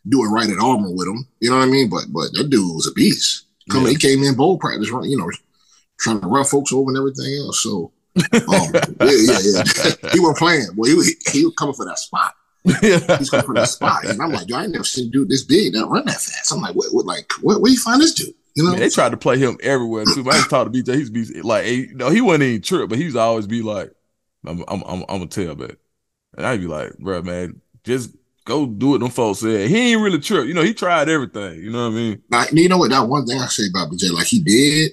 [0.07, 1.27] do it right at Auburn with him.
[1.41, 1.89] You know what I mean?
[1.89, 3.45] But but that dude was a beast.
[3.69, 3.91] Coming, Yeah.
[3.91, 5.29] he came in bowl practice, you know,
[5.99, 7.61] trying to run folks over and everything else.
[7.61, 7.91] So.
[8.33, 9.63] Um, yeah, yeah, yeah.
[10.11, 10.67] he wasn't playing.
[10.75, 12.33] Well, he, he, he was coming for that spot.
[12.63, 15.29] He's coming for that spot, and I'm like, yo, I ain't never seen a dude
[15.29, 16.51] this big that run that fast.
[16.53, 18.33] I'm like, what, what like, where, where you find this dude?
[18.55, 20.23] You know, Man, they tried to play him everywhere too.
[20.29, 20.95] I used to talk to BJ.
[20.95, 23.91] He's be like, hey, no, he wasn't even trip, but he's always be like,
[24.45, 25.77] I'm, I'm, I'm, I'm gonna tell, man.
[26.37, 28.11] And I'd be like, bro, man, just
[28.45, 29.69] go do what them folks said.
[29.69, 30.45] He ain't really trip.
[30.47, 31.63] You know, he tried everything.
[31.63, 32.23] You know what I mean?
[32.29, 32.89] Like, you know what?
[32.91, 34.91] That one thing I say about BJ, like he did,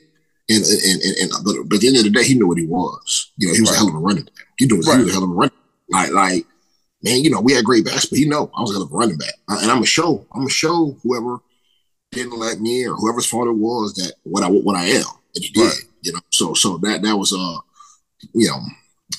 [0.48, 2.58] and and and, and but, but at the end of the day, he knew what
[2.58, 3.32] he was.
[3.36, 3.76] You know, he was Right.
[3.76, 4.46] a hell of a running back.
[4.56, 5.54] He knew he was a hell of a running.
[5.90, 6.46] Like like
[7.03, 9.18] man, you know, we had great backs, but he know I was a of running
[9.18, 11.38] back, and I'm gonna show I'm gonna show whoever
[12.12, 15.42] didn't let me or whoever's fault it was that what I what I am that
[15.44, 15.64] he did.
[15.66, 15.78] Right.
[16.03, 17.59] You know, so so that that was uh
[18.34, 18.59] you know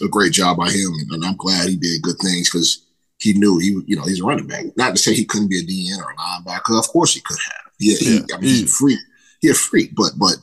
[0.06, 2.86] a great job by him, and I'm glad he did good things because.
[3.22, 4.64] He knew he, was- you know, he's a running back.
[4.78, 6.80] Not to say he couldn't be a DN or a linebacker.
[6.80, 7.74] Of course he could have.
[7.78, 9.00] Yeah, he, Yeah, I mean, he's he- a freak.
[9.42, 10.40] He's a freak, but but at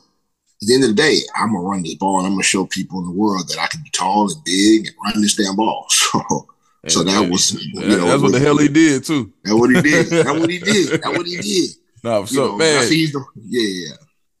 [0.61, 2.99] the end of the day, I'm gonna run this ball and I'm gonna show people
[2.99, 5.87] in the world that I can be tall and big and run this damn ball.
[6.11, 6.47] So,
[6.87, 9.33] so And- that and was, you that- know, that's what the hell he did too.
[9.43, 10.05] That's what he did.
[10.07, 10.87] That's what he did.
[11.01, 11.69] That's what he did.
[12.03, 13.95] No, You so know, man, he's the, yeah, yeah.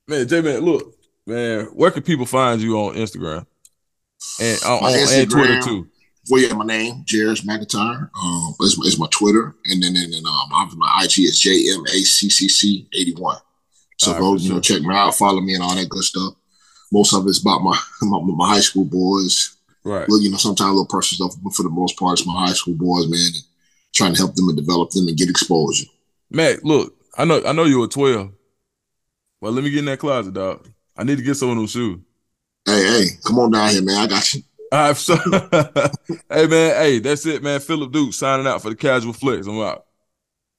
[0.07, 3.45] man, J man, look, man, where can people find you on Instagram
[4.39, 5.87] and on, My on- and Twitter too?
[6.29, 10.23] Well, yeah, my name, Jeris McIntyre, um, is, is my Twitter, and then and then
[10.27, 13.39] um, my IG is JMACCC81.
[13.97, 16.03] So All right, go, you know, check me out, follow me, and all that good
[16.03, 16.33] stuff.
[16.91, 19.56] Most of it's about my my, my high school boys.
[19.87, 20.05] Right.
[20.09, 22.47] Well, you know, sometimes a little personal stuff, but for the most part, it's my
[22.47, 23.35] high school boys, man, and
[23.95, 25.85] trying to help them and develop them and get exposure.
[26.29, 28.29] Mac, look, I know I know you were 12.
[29.39, 30.67] Well, let me get in that closet, dog.
[30.97, 31.99] I need to get some of those shoes.
[32.65, 33.95] Hey, hey, come on down here, man.
[33.95, 34.41] I got you.
[34.73, 35.15] All right, so
[36.29, 37.61] hey man, hey, that's it, man.
[37.61, 39.47] Philip Duke signing out for the casual flex.
[39.47, 39.85] I'm out.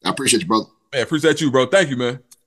[0.07, 0.71] I appreciate you, brother.
[0.95, 1.67] Man, appreciate you, bro.
[1.67, 2.21] Thank you, man.